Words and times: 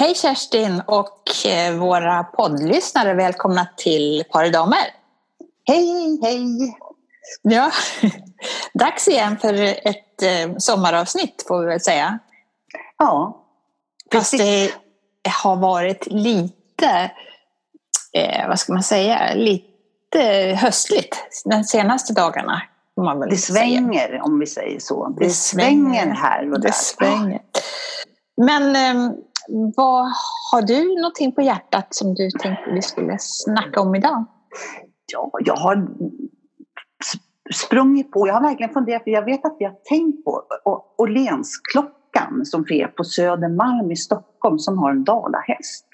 Hej 0.00 0.14
Kerstin 0.14 0.82
och 0.86 1.46
eh, 1.46 1.74
våra 1.74 2.24
poddlyssnare. 2.24 3.14
Välkomna 3.14 3.68
till 3.76 4.24
Paridamer. 4.32 4.94
Hej, 5.66 6.18
hej! 6.22 6.76
Ja, 7.42 7.70
dags 8.74 9.08
igen 9.08 9.38
för 9.38 9.54
ett 9.62 10.22
eh, 10.22 10.56
sommaravsnitt 10.58 11.44
får 11.48 11.60
vi 11.60 11.66
väl 11.66 11.80
säga. 11.80 12.18
Ja, 12.98 13.44
Fast 14.12 14.38
det 14.38 14.70
har 15.42 15.56
varit 15.56 16.06
lite, 16.06 17.10
eh, 18.12 18.48
vad 18.48 18.58
ska 18.58 18.72
man 18.72 18.82
säga, 18.82 19.34
lite 19.34 20.22
höstligt 20.60 21.16
de 21.44 21.64
senaste 21.64 22.12
dagarna. 22.12 22.62
Man 22.96 23.20
väl 23.20 23.30
det 23.30 23.36
säga. 23.36 23.54
svänger 23.58 24.20
om 24.22 24.38
vi 24.38 24.46
säger 24.46 24.80
så. 24.80 25.08
Det, 25.08 25.24
Det 25.24 25.30
svänger 25.30 26.00
svänger. 26.00 26.14
här 26.14 26.52
och 26.52 26.60
där. 26.60 26.68
Det 26.68 26.74
svänger. 26.74 27.40
Men 28.36 28.76
eh, 28.76 29.12
vad, 29.76 30.12
har 30.52 30.62
du 30.62 31.00
någonting 31.00 31.32
på 31.32 31.42
hjärtat 31.42 31.86
som 31.90 32.14
du 32.14 32.30
tänkte 32.30 32.70
vi 32.70 32.82
skulle 32.82 33.16
snacka 33.18 33.80
om 33.80 33.94
idag? 33.94 34.24
Ja, 35.12 35.30
jag 35.44 35.56
har 35.56 35.88
sprungit 37.54 38.12
på, 38.12 38.26
jag 38.26 38.34
har 38.34 38.40
verkligen 38.40 38.72
funderat, 38.72 39.04
för 39.04 39.10
jag 39.10 39.24
vet 39.24 39.44
att 39.44 39.56
vi 39.58 39.64
har 39.64 39.74
tänkt 39.88 40.24
på 40.24 40.42
Åhlénsklockan 40.98 42.40
som 42.44 42.64
sker 42.64 42.86
på 42.86 43.04
Södermalm 43.04 43.90
i 43.90 43.96
Stockholm 43.96 44.58
som 44.58 44.78
har 44.78 44.90
en 44.90 45.04
dalahäst 45.04 45.86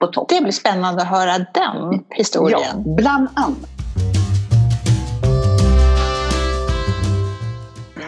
på 0.00 0.06
toppen. 0.06 0.36
Det 0.38 0.42
blir 0.42 0.52
spännande 0.52 1.02
att 1.02 1.08
höra 1.08 1.46
den 1.54 2.04
historien. 2.10 2.60
Ja, 2.62 2.94
bland 2.96 3.28
annat. 3.34 3.79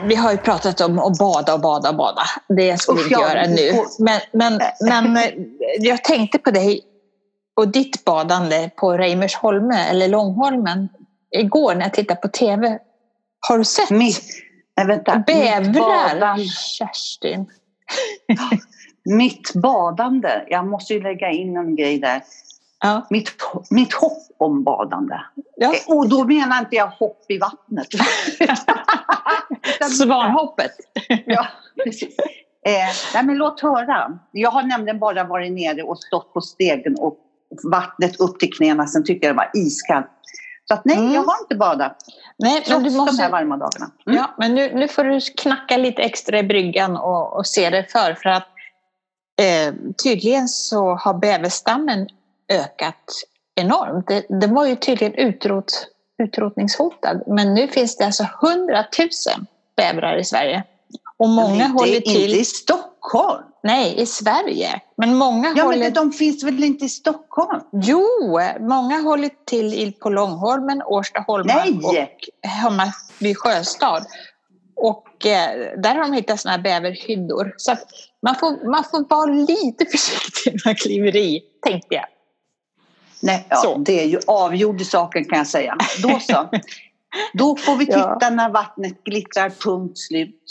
Vi 0.05 0.15
har 0.15 0.33
ju 0.33 0.39
pratat 0.39 0.81
om 0.81 0.99
att 0.99 1.19
bada 1.19 1.55
och 1.55 1.61
bada 1.61 1.89
och 1.89 1.97
bada. 1.97 2.23
Det 2.49 2.81
ska 2.81 2.93
vi 2.93 3.03
inte 3.03 3.15
göra 3.15 3.47
nu. 3.47 3.85
Men, 3.99 4.21
men, 4.33 4.61
men 4.81 5.17
eh, 5.17 5.33
jag 5.79 6.05
tänkte 6.05 6.39
på 6.39 6.51
dig 6.51 6.81
och 7.57 7.69
ditt 7.69 8.05
badande 8.05 8.71
på 8.77 8.93
Reimersholme 8.93 9.89
eller 9.91 10.09
Långholmen 10.09 10.89
igår 11.37 11.75
när 11.75 11.83
jag 11.83 11.93
tittade 11.93 12.21
på 12.21 12.29
TV. 12.29 12.79
Har 13.49 13.59
du 13.59 13.65
sett 13.65 13.91
Mitt, 13.91 14.23
nej, 14.77 14.87
vänta, 14.87 15.17
mitt, 15.17 15.27
bävrar? 15.27 15.73
badande, 15.73 16.45
Kerstin. 16.79 17.47
mitt 19.05 19.53
badande, 19.55 20.29
jag 20.49 20.67
måste 20.67 20.95
ju 20.95 21.03
lägga 21.03 21.31
in 21.31 21.57
en 21.57 21.77
grej 21.77 21.99
där. 21.99 22.23
Ja. 22.83 23.07
Mitt, 23.11 23.31
mitt 23.71 23.93
hopp 23.95 24.19
om 24.39 24.65
badande. 24.65 25.15
Ja. 25.57 25.75
Eh, 25.75 25.97
Och 25.97 26.09
då 26.09 26.25
menar 26.25 26.59
inte 26.59 26.77
jag 26.77 26.87
hopp 26.87 27.25
i 27.29 27.39
vattnet. 27.39 27.87
Svanhoppet. 29.91 30.71
ja, 31.27 31.47
precis. 31.85 32.19
Eh, 32.67 32.73
nej, 33.15 33.25
men 33.25 33.37
låt 33.37 33.61
höra. 33.61 34.19
Jag 34.33 34.51
har 34.51 34.63
nämligen 34.63 34.99
bara 34.99 35.25
varit 35.25 35.53
nere 35.53 35.83
och 35.83 35.99
stått 35.99 36.33
på 36.35 36.41
stegen 36.41 36.97
och 36.99 37.19
vattnet 37.71 38.21
upp 38.21 38.39
till 38.39 38.53
knäna. 38.53 38.87
Sen 38.87 39.05
tycker 39.05 39.27
jag 39.27 39.35
det 39.35 39.39
var 39.39 39.51
iskallt. 39.55 40.07
Så 40.69 40.75
att 40.75 40.85
nej, 40.85 40.97
Mm. 40.97 41.13
jag 41.13 41.23
har 41.23 41.41
inte 41.43 41.55
badat. 41.57 41.97
Nej, 42.39 42.65
men 42.69 42.83
du 42.83 42.89
de 42.89 42.95
här 42.95 43.05
måste, 43.07 43.29
varma 43.29 43.57
dagarna. 43.57 43.91
Mm. 44.07 44.19
ja, 44.19 44.35
men 44.39 44.55
nu, 44.55 44.75
nu 44.75 44.89
får 44.89 45.05
du 45.05 45.21
knacka 45.21 45.77
lite 45.77 46.03
extra 46.03 46.39
i 46.39 46.43
bryggan 46.43 46.97
och, 46.97 47.37
och 47.37 47.47
se 47.47 47.71
dig 47.71 47.89
för. 47.89 48.15
För 48.15 48.29
att 48.31 48.47
eh, 49.43 49.75
tydligen 50.05 50.49
så 50.49 50.95
har 50.95 51.15
bäverstammen 51.15 52.07
ökat 52.49 53.05
enormt. 53.55 54.09
Det, 54.09 54.27
den 54.29 54.55
var 54.55 54.67
ju 54.67 54.77
tydligen 54.77 55.15
utrot, 55.15 55.89
utrotningshotad. 56.23 57.23
Men 57.27 57.55
nu 57.55 57.69
finns 57.69 57.97
det 57.97 58.05
alltså 58.07 58.27
100 58.43 58.85
000 58.99 59.09
bävrar 59.77 60.17
i 60.19 60.25
Sverige. 60.25 60.65
Och 61.17 61.29
många 61.29 61.65
inte, 61.65 61.67
håller 61.79 62.01
till... 62.01 62.25
Inte 62.25 62.41
i 62.41 62.45
Stockholm. 62.45 63.43
Nej, 63.63 64.01
i 64.01 64.07
Sverige. 64.07 64.81
Men 64.97 65.15
många 65.15 65.53
Ja, 65.57 65.65
håller... 65.65 65.79
men 65.79 65.93
de 65.93 66.13
finns 66.13 66.45
väl 66.45 66.65
inte 66.65 66.85
i 66.85 66.89
Stockholm? 66.89 67.61
Jo, 67.73 68.07
många 68.61 69.01
håller 69.01 69.31
till 69.47 69.75
i- 69.75 69.93
på 69.93 70.11
Långholmen, 70.11 70.83
Årstaholmen 70.83 71.57
Nej! 71.57 71.81
och 71.85 72.49
Hammarby 72.49 73.35
sjöstad. 73.35 74.07
Och 74.77 75.27
eh, 75.27 75.79
där 75.79 75.95
har 75.95 76.03
de 76.03 76.13
hittat 76.13 76.41
såna 76.41 76.53
här 76.53 76.63
bäverhyddor. 76.63 77.55
Så 77.57 77.77
man, 78.23 78.35
får, 78.35 78.71
man 78.71 78.85
får 78.85 79.09
vara 79.09 79.25
lite 79.27 79.85
försiktig 79.91 80.53
när 80.53 80.61
man 80.69 80.75
kliver 80.75 81.17
i, 81.17 81.41
tänkte 81.67 81.95
jag. 81.95 82.05
Nej, 83.23 83.47
ja, 83.49 83.57
Så. 83.57 83.79
det 83.79 84.01
är 84.03 84.07
ju 84.07 84.21
avgjord 84.27 84.81
i 84.81 84.85
saken 84.85 85.25
kan 85.25 85.39
jag 85.39 85.47
säga. 85.47 85.77
Då 86.03 86.21
så. 86.21 86.49
Då 87.33 87.57
får 87.57 87.77
vi 87.77 87.85
Ja. 87.85 88.15
titta 88.15 88.31
när 88.31 88.51
vattnet 88.51 89.05
glittrar, 89.05 89.51
punkt 89.51 89.99
slut. 89.99 90.45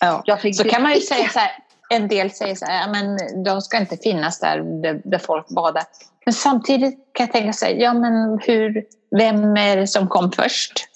Ja. 0.00 0.24
Så 0.54 0.64
kan 0.64 0.82
man 0.82 0.94
ju 0.94 1.00
säga 1.00 1.28
så 1.28 1.38
här, 1.38 1.50
en 1.88 2.08
del 2.08 2.30
säger 2.30 2.54
så 2.54 2.64
här, 2.64 2.80
ja, 2.80 2.88
men 2.88 3.18
de 3.44 3.62
ska 3.62 3.78
inte 3.78 3.96
finnas 3.96 4.40
där, 4.40 4.82
där, 5.04 5.18
folk 5.18 5.48
badar. 5.48 5.82
Men 6.24 6.34
samtidigt 6.34 6.94
kan 7.12 7.26
jag 7.26 7.32
tänka 7.32 7.52
så 7.52 7.64
här, 7.64 7.72
ja 7.72 7.94
men 7.94 8.38
hur, 8.42 8.84
vem 9.18 9.56
är 9.56 9.76
det 9.76 9.86
som 9.86 10.08
kom 10.08 10.32
först? 10.32 10.86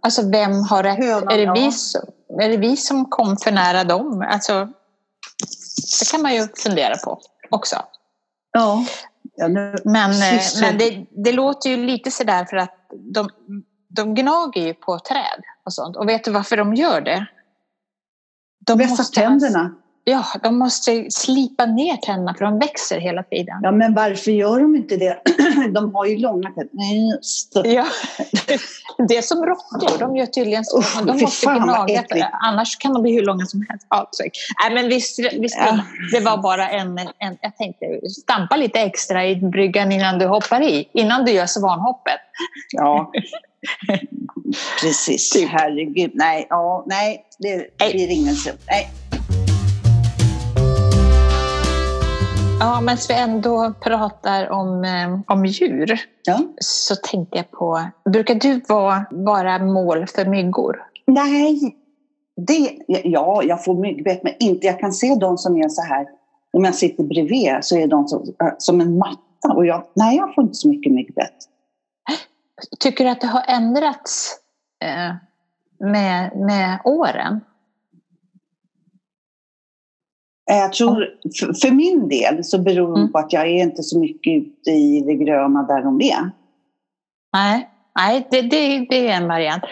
Alltså 0.00 0.30
vem 0.30 0.62
har 0.62 0.82
rätt? 0.82 0.98
Hönan, 0.98 1.32
är, 1.32 1.36
det 1.36 1.42
ja. 1.42 1.54
vi 1.54 1.72
som, 1.72 2.00
är 2.40 2.48
det 2.48 2.56
vi 2.56 2.76
som 2.76 3.04
kom 3.04 3.36
för 3.36 3.50
nära 3.50 3.84
dem? 3.84 4.26
Alltså, 4.28 4.68
det 6.00 6.10
kan 6.10 6.22
man 6.22 6.34
ju 6.34 6.48
fundera 6.56 6.96
på 6.96 7.20
också. 7.50 7.76
Ja. 8.52 8.84
Ja 9.36 9.48
nu, 9.48 9.74
Men, 9.84 10.10
eh, 10.10 10.16
Syster. 10.40 10.60
men 10.66 10.78
det, 10.78 11.06
det 11.24 11.32
låter 11.32 11.70
ju 11.70 11.76
lite 11.76 12.10
sådär 12.10 12.44
för 12.44 12.56
att 12.56 12.90
de, 13.14 13.28
de 13.88 14.14
gnager 14.14 14.62
ju 14.66 14.74
på 14.74 14.98
träd 14.98 15.42
och 15.64 15.72
sånt. 15.72 15.96
Och 15.96 16.08
vet 16.08 16.24
du 16.24 16.30
varför 16.30 16.56
de 16.56 16.74
gör 16.74 17.00
det? 17.00 17.26
De 18.66 18.78
vässa 18.78 18.90
måste 18.90 19.20
ha- 19.20 19.26
tänderna. 19.28 19.74
Ja, 20.04 20.24
de 20.42 20.58
måste 20.58 21.06
slipa 21.10 21.66
ner 21.66 21.96
tänderna 21.96 22.34
för 22.34 22.44
de 22.44 22.58
växer 22.58 23.00
hela 23.00 23.22
tiden. 23.22 23.60
Ja, 23.62 23.72
men 23.72 23.94
varför 23.94 24.30
gör 24.30 24.60
de 24.60 24.76
inte 24.76 24.96
det? 24.96 25.18
De 25.74 25.94
har 25.94 26.06
ju 26.06 26.18
långa 26.18 26.48
tänder. 26.50 27.14
Just. 27.16 27.52
Ja. 27.64 27.86
Det 29.08 29.16
är 29.16 29.22
som 29.22 29.46
råttor, 29.46 29.98
de 29.98 30.16
gör 30.16 30.26
tydligen 30.26 30.64
så. 30.64 30.78
Usch, 30.78 31.02
de 31.06 31.20
måste 31.20 31.46
gnaga, 31.46 32.00
äckligt. 32.00 32.26
annars 32.40 32.76
kan 32.78 32.92
de 32.92 33.02
bli 33.02 33.12
hur 33.12 33.22
långa 33.22 33.46
som 33.46 33.66
helst. 33.68 33.86
Ja. 33.90 34.10
Nej, 34.62 34.74
men 34.74 34.88
visst, 34.88 35.18
visst 35.18 35.56
Ja. 35.58 35.78
det 36.12 36.20
var 36.20 36.36
bara 36.36 36.68
en, 36.68 36.98
en... 36.98 37.38
Jag 37.40 37.56
tänkte 37.56 37.86
stampa 38.10 38.56
lite 38.56 38.80
extra 38.80 39.26
i 39.26 39.36
bryggan 39.36 39.92
innan 39.92 40.18
du 40.18 40.26
hoppar 40.26 40.62
i. 40.62 40.88
Innan 40.92 41.24
du 41.24 41.32
gör 41.32 41.46
svanhoppet. 41.46 42.20
Ja. 42.72 43.12
Precis. 44.80 45.30
Typ. 45.30 45.48
Herregud. 45.48 46.10
Nej, 46.14 46.46
ja, 46.50 46.84
nej, 46.86 47.24
det 47.38 47.66
blir 47.78 48.10
ingen 48.10 48.34
så. 48.34 48.50
Nej. 48.66 48.90
Ja, 52.62 52.80
men 52.80 52.96
vi 53.08 53.14
ändå 53.14 53.74
pratar 53.80 54.50
om, 54.50 54.84
eh, 54.84 55.20
om 55.26 55.46
djur 55.46 56.00
Ja. 56.24 56.40
så 56.60 56.96
tänkte 56.96 57.36
jag 57.36 57.50
på... 57.50 57.82
Brukar 58.04 58.34
du 58.34 58.60
vara, 58.68 59.04
vara 59.10 59.58
mål 59.58 60.06
för 60.06 60.24
myggor? 60.24 60.82
Nej. 61.06 61.76
Det, 62.36 62.78
ja, 63.04 63.42
jag 63.42 63.64
får 63.64 63.74
myggbett, 63.74 64.22
men 64.22 64.32
inte. 64.40 64.66
Jag 64.66 64.80
kan 64.80 64.92
se 64.92 65.14
de 65.14 65.38
som 65.38 65.56
är 65.56 65.68
så 65.68 65.82
här. 65.82 66.06
Om 66.52 66.64
jag 66.64 66.74
sitter 66.74 67.04
bredvid 67.04 67.58
så 67.60 67.76
är 67.76 67.86
de 67.86 68.08
som, 68.08 68.22
äh, 68.22 68.52
som 68.58 68.80
en 68.80 68.98
matta. 68.98 69.52
Och 69.54 69.66
jag, 69.66 69.84
nej, 69.94 70.16
jag 70.16 70.34
får 70.34 70.44
inte 70.44 70.54
så 70.54 70.68
mycket 70.68 70.92
myggbett. 70.92 71.36
Tycker 72.80 73.04
du 73.04 73.10
att 73.10 73.20
det 73.20 73.26
har 73.26 73.44
ändrats 73.48 74.38
eh, 74.84 75.14
med, 75.90 76.36
med 76.36 76.78
åren? 76.84 77.40
Eh, 80.41 80.41
Jag 80.56 80.72
tror, 80.72 81.08
för, 81.62 81.70
min 81.70 82.08
del 82.08 82.44
så 82.44 82.58
beror 82.58 82.94
det 82.94 83.00
Mm. 83.00 83.12
på 83.12 83.18
att 83.18 83.32
jag 83.32 83.42
är 83.42 83.62
inte 83.62 83.82
så 83.82 83.98
mycket 83.98 84.32
ute 84.32 84.70
i 84.70 85.00
det 85.06 85.14
gröna 85.14 85.62
där 85.62 85.82
de 85.82 86.00
är. 86.00 86.30
Nej, 87.32 87.68
nej 87.98 88.26
det, 88.30 88.42
det, 88.42 88.86
det 88.90 89.08
är 89.08 89.16
en 89.16 89.28
variant. 89.28 89.62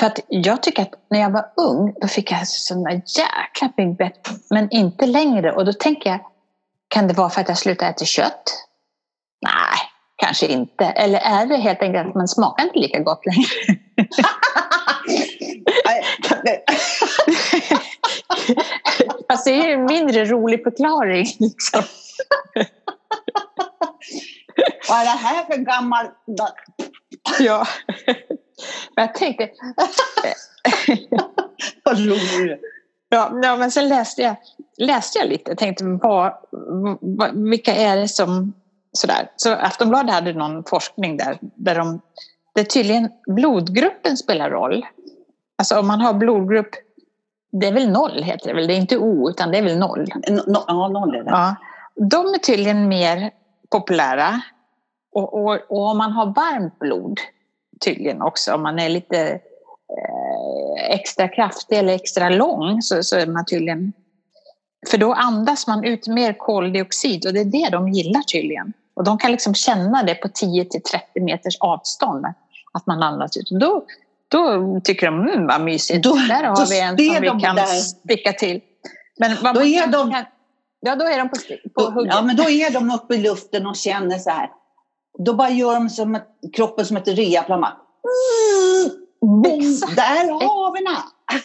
För 0.00 0.06
att 0.06 0.20
jag 0.28 0.62
tycker 0.62 0.82
att 0.82 0.92
när 1.10 1.20
jag 1.20 1.30
var 1.30 1.44
ung 1.56 1.94
då 2.00 2.08
fick 2.08 2.32
jag 2.32 2.48
sådana 2.48 2.92
jäkla 2.92 3.72
myggbett. 3.76 4.28
Men 4.50 4.68
inte 4.70 5.06
längre. 5.06 5.52
Och 5.52 5.64
då 5.64 5.72
tänker 5.72 6.10
jag, 6.10 6.20
kan 6.88 7.08
det 7.08 7.14
vara 7.14 7.30
för 7.30 7.40
att 7.40 7.48
jag 7.48 7.58
slutade 7.58 7.90
äta 7.90 8.04
kött? 8.04 8.42
Nej, 9.42 9.78
kanske 10.16 10.46
inte. 10.46 10.84
Eller 10.84 11.18
är 11.18 11.46
det 11.46 11.56
helt 11.56 11.82
enkelt 11.82 12.08
att 12.08 12.14
man 12.14 12.28
smakar 12.28 12.64
inte 12.64 12.78
lika 12.78 13.00
gott 13.00 13.22
längre? 13.26 13.78
Fast 19.36 19.44
det 19.44 19.50
är 19.50 19.66
ju 19.66 19.72
en 19.72 19.84
mindre 19.84 20.24
rolig 20.24 20.62
förklaring. 20.62 21.26
Liksom. 21.38 21.82
Vad 24.88 24.98
är 24.98 25.04
det 25.04 25.10
här 25.10 25.44
för 25.44 25.56
gammal... 25.56 26.06
Ja. 27.38 27.66
Men 28.96 29.04
jag 29.04 29.14
tänkte, 29.14 29.50
Vad 31.84 31.98
roligt. 31.98 32.60
Ja, 33.08 33.40
ja, 33.42 33.56
men 33.56 33.70
sen 33.70 33.88
läste 33.88 34.22
jag, 34.22 34.36
läste 34.78 35.18
jag 35.18 35.28
lite 35.28 35.52
och 35.52 35.58
tänkte 35.58 35.84
vad, 35.84 36.32
vad, 37.00 37.50
vilka 37.50 37.74
är 37.74 37.96
det 37.96 38.08
som... 38.08 38.52
Sådär. 38.92 39.30
Så 39.36 39.52
Aftonbladet 39.52 40.14
hade 40.14 40.32
någon 40.32 40.64
forskning 40.64 41.16
där, 41.16 41.38
där 41.40 41.74
de, 41.74 42.00
där 42.54 42.64
tydligen 42.64 43.10
blodgruppen 43.26 44.16
spelar 44.16 44.50
roll. 44.50 44.86
Alltså 45.58 45.78
om 45.78 45.86
man 45.86 46.00
har 46.00 46.14
blodgrupp 46.14 46.85
det 47.52 47.66
är 47.66 47.72
väl 47.72 47.90
noll 47.90 48.22
heter 48.22 48.48
det 48.48 48.54
väl, 48.54 48.66
det 48.66 48.74
är 48.74 48.78
inte 48.78 48.98
O 48.98 49.30
utan 49.30 49.50
det 49.50 49.58
är 49.58 49.62
väl 49.62 49.78
noll. 49.78 50.06
No, 50.46 50.64
ja, 50.66 50.88
noll 50.88 51.14
är 51.14 51.22
det. 51.24 51.30
Ja. 51.30 51.56
De 51.94 52.26
är 52.26 52.38
tydligen 52.38 52.88
mer 52.88 53.30
populära. 53.70 54.40
Och, 55.12 55.34
och, 55.34 55.58
och 55.68 55.90
om 55.90 55.98
man 55.98 56.12
har 56.12 56.26
varmt 56.26 56.78
blod 56.78 57.20
tydligen 57.84 58.22
också, 58.22 58.54
om 58.54 58.62
man 58.62 58.78
är 58.78 58.88
lite 58.88 59.18
eh, 59.28 60.90
extra 60.90 61.28
kraftig 61.28 61.78
eller 61.78 61.94
extra 61.94 62.28
lång 62.28 62.82
så, 62.82 63.02
så 63.02 63.16
är 63.16 63.26
man 63.26 63.44
tydligen... 63.44 63.92
För 64.90 64.98
då 64.98 65.12
andas 65.12 65.66
man 65.66 65.84
ut 65.84 66.08
mer 66.08 66.32
koldioxid 66.32 67.26
och 67.26 67.32
det 67.32 67.40
är 67.40 67.44
det 67.44 67.68
de 67.72 67.88
gillar 67.88 68.20
tydligen. 68.20 68.72
Och 68.94 69.04
de 69.04 69.18
kan 69.18 69.32
liksom 69.32 69.54
känna 69.54 70.02
det 70.02 70.14
på 70.14 70.28
10 70.28 70.64
till 70.64 70.82
30 70.82 71.20
meters 71.20 71.56
avstånd, 71.60 72.26
att 72.72 72.86
man 72.86 73.02
andas 73.02 73.36
ut. 73.36 73.50
Och 73.50 73.58
då, 73.58 73.84
då 74.28 74.80
tycker 74.84 75.06
de, 75.06 75.28
mm 75.28 75.46
vad 75.46 75.60
mysigt, 75.60 76.02
Då- 76.04 76.14
där 76.28 76.42
då 76.42 76.48
har 76.48 76.66
vi 76.70 76.80
en 76.80 76.88
som 76.88 77.20
vi 77.36 77.42
kan 77.42 77.56
där. 77.56 77.66
sticka 77.66 78.32
till. 78.32 78.60
Men 79.18 79.36
vad 79.42 79.54
Då 79.54 79.60
man 79.60 79.68
är 79.68 79.86
de- 79.86 80.10
Kan, 80.10 80.24
ja, 80.80 80.96
då 80.96 81.04
är 81.04 81.18
de 81.18 81.28
på, 81.28 81.36
på 81.74 81.90
hugget. 81.90 82.14
ja, 82.14 82.22
men 82.22 82.36
då 82.36 82.42
är 82.50 82.70
de 82.70 82.90
uppe 82.90 83.14
i 83.14 83.18
luften 83.18 83.66
och 83.66 83.76
känner 83.76 84.18
så 84.18 84.30
här. 84.30 84.50
Då 85.18 85.34
bara 85.34 85.50
gör 85.50 85.74
de 85.74 85.88
som 85.90 86.14
ett, 86.14 86.26
kroppen 86.56 86.86
som 86.86 86.96
ett 86.96 87.08
reaplan. 87.08 87.58
mm. 89.22 89.52
Där 89.96 90.32
har 90.32 90.72
vi 90.78 90.84
den! 90.84 90.96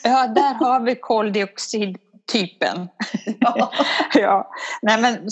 Ja, 0.04 0.28
där 0.28 0.54
har 0.54 0.80
vi 0.80 0.96
koldioxidtypen. 0.96 2.88
ja. 4.14 4.52
Nej, 4.82 5.02
men 5.02 5.30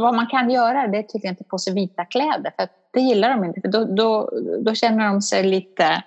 vad 0.00 0.14
man 0.14 0.26
kan 0.26 0.50
göra 0.50 0.86
det 0.88 0.98
är 0.98 1.02
tydligen 1.02 1.32
inte 1.32 1.44
på 1.44 1.58
sig 1.58 1.74
vita 1.74 2.04
kläder. 2.04 2.52
För 2.58 2.68
det 2.92 3.00
gillar 3.00 3.30
de 3.30 3.44
inte. 3.44 3.60
För 3.60 3.68
då, 3.68 3.84
då, 3.84 4.30
då 4.64 4.74
känner 4.74 5.08
de 5.08 5.22
sig 5.22 5.42
lite 5.44 6.02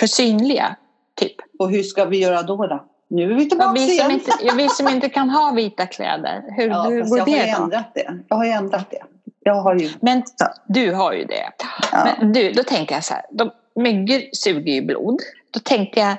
för 0.00 0.06
synliga. 0.06 0.76
Typ. 1.16 1.36
Och 1.58 1.70
hur 1.70 1.82
ska 1.82 2.04
vi 2.04 2.18
göra 2.18 2.42
då? 2.42 2.66
då? 2.66 2.84
Nu 3.08 3.30
är 3.32 3.34
vi 3.34 3.48
tillbaka 3.48 3.72
vi, 3.72 3.80
som 3.80 3.90
igen. 3.90 4.10
inte, 4.10 4.32
vi 4.56 4.68
som 4.68 4.88
inte 4.88 5.08
kan 5.08 5.30
ha 5.30 5.50
vita 5.52 5.86
kläder, 5.86 6.44
hur, 6.56 6.68
Ja, 6.68 6.82
hur 6.82 7.04
går 7.04 7.18
jag 7.18 7.24
har 7.26 7.32
det 7.32 7.54
då? 7.58 7.62
ändrat 7.62 7.94
det. 7.94 8.18
Jag 8.28 8.36
har 8.36 8.44
ju 8.44 8.50
ändrat 8.50 8.90
det. 8.90 9.02
Jag 9.40 9.54
har 9.54 9.74
ju... 9.74 9.90
Men 10.00 10.22
du 10.68 10.92
har 10.92 11.12
ju 11.12 11.24
det. 11.24 11.50
Ja. 11.92 12.08
Men 12.18 12.32
du, 12.32 12.52
då 12.52 12.62
tänker 12.62 12.94
jag 12.94 13.04
så 13.04 13.14
här, 13.14 13.22
de, 13.30 13.50
myggor 13.76 14.20
suger 14.32 14.72
ju 14.72 14.82
blod. 14.82 15.20
Då 15.50 15.60
tänker 15.60 16.00
jag, 16.00 16.16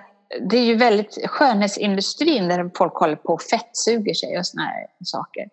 det 0.49 0.57
är 0.57 0.63
ju 0.63 0.75
väldigt 0.75 1.17
skönhetsindustrin 1.27 2.47
där 2.47 2.71
folk 2.77 2.93
håller 2.93 3.15
på 3.15 3.33
och 3.33 3.41
fettsuger 3.41 4.13
sig 4.13 4.37
och 4.37 4.45
såna 4.45 4.63
här 4.63 4.85
saker. 5.03 5.43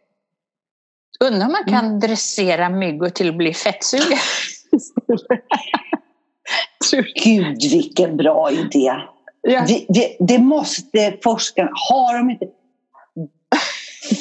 Undrar 1.24 1.46
om 1.46 1.52
man 1.52 1.64
kan 1.64 1.84
Mm. 1.86 2.00
dressera 2.00 2.68
myggor 2.68 3.08
till 3.08 3.28
att 3.28 3.36
bli 3.36 3.54
fettsugare? 3.54 4.18
Gud, 7.24 7.62
vilken 7.62 8.16
bra 8.16 8.50
idé! 8.50 8.92
ja. 9.42 9.64
Vi, 9.66 9.86
vi, 9.88 10.16
det 10.20 10.38
måste 10.38 11.16
forskarna... 11.22 11.70
Har 11.72 12.18
de 12.18 12.30
inte... 12.30 12.46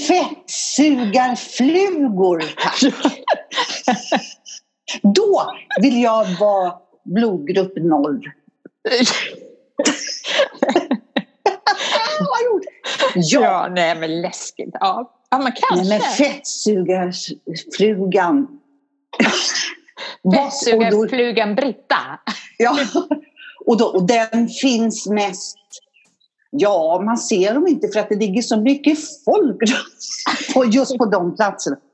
Fettsugarflugor, 0.08 2.44
tack! 2.58 2.82
Då 5.04 5.52
vill 5.82 6.02
jag 6.02 6.26
vara 6.40 6.74
blodgrupp 7.04 7.74
noll. 7.76 8.22
Vad 12.20 12.42
roligt! 12.52 12.70
Ja, 13.16 13.42
ja, 13.42 13.68
nej 13.76 13.96
men 13.96 14.22
läskigt. 14.22 14.76
Ja, 14.80 15.12
ja 15.30 15.38
men 15.38 15.52
kanske. 15.56 15.90
nej, 15.90 16.00
men 16.00 16.02
fettsugarflugan. 16.02 18.48
Fettsugarflugan 20.34 21.56
Britta. 21.56 21.98
Ja, 22.58 22.78
och, 23.66 23.78
då, 23.78 23.86
och 23.86 24.08
den 24.08 24.50
finns 24.50 25.08
mest... 25.08 25.58
Ja, 26.52 27.02
man 27.06 27.18
ser 27.18 27.54
dem 27.54 27.68
inte 27.68 27.88
för 27.88 28.00
att 28.00 28.10
det 28.10 28.16
ligger 28.16 28.42
så 28.42 28.62
mycket 28.62 28.98
folk 29.26 29.58
på 30.54 30.66
just 30.66 30.98
på 30.98 31.06
de 31.06 31.36
platserna. 31.36 31.78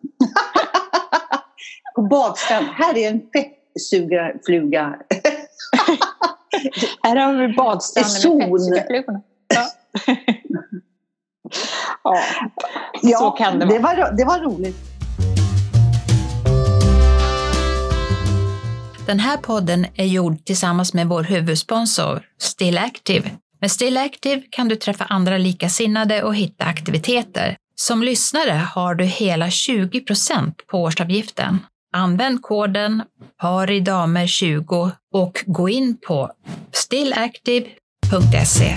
på 1.95 2.01
badstrand. 2.01 2.67
Här 2.67 2.97
är 2.97 3.09
en 3.09 3.21
fettsugarfluga. 3.21 4.83
Här 7.03 7.15
har 7.15 7.33
vi 7.33 7.53
badstranden 7.53 8.13
med 8.13 8.21
fettsugarflugorna. 8.51 9.21
Ja. 9.47 9.67
ja. 13.01 13.17
Så 13.17 13.31
kan 13.31 13.59
det 13.59 13.65
vara. 13.65 13.77
det 13.77 13.79
var, 13.79 14.11
det 14.11 14.25
var 14.25 14.39
roligt. 14.39 14.94
Den 19.05 19.19
här 19.19 19.37
podden 19.37 19.85
är 19.95 20.05
gjord 20.05 20.45
tillsammans 20.45 20.93
med 20.93 21.07
vår 21.07 21.23
huvudsponsor 21.23 22.21
Still 22.37 22.77
Active. 22.77 23.31
Med 23.61 23.71
Still 23.71 23.97
Active 23.97 24.41
kan 24.49 24.67
du 24.67 24.75
träffa 24.75 25.03
andra 25.03 25.37
likasinnade 25.37 26.23
och 26.23 26.35
hitta 26.35 26.65
aktiviteter. 26.65 27.57
Som 27.75 28.03
lyssnare 28.03 28.51
har 28.51 28.95
du 28.95 29.03
hela 29.03 29.47
20% 29.47 30.53
på 30.67 30.81
årsavgiften. 30.81 31.59
Använd 31.93 32.41
koden 32.41 33.03
paridamer20 33.41 34.91
och 35.13 35.43
gå 35.45 35.69
in 35.69 35.97
på 36.07 36.31
stillactive.se. 36.71 38.75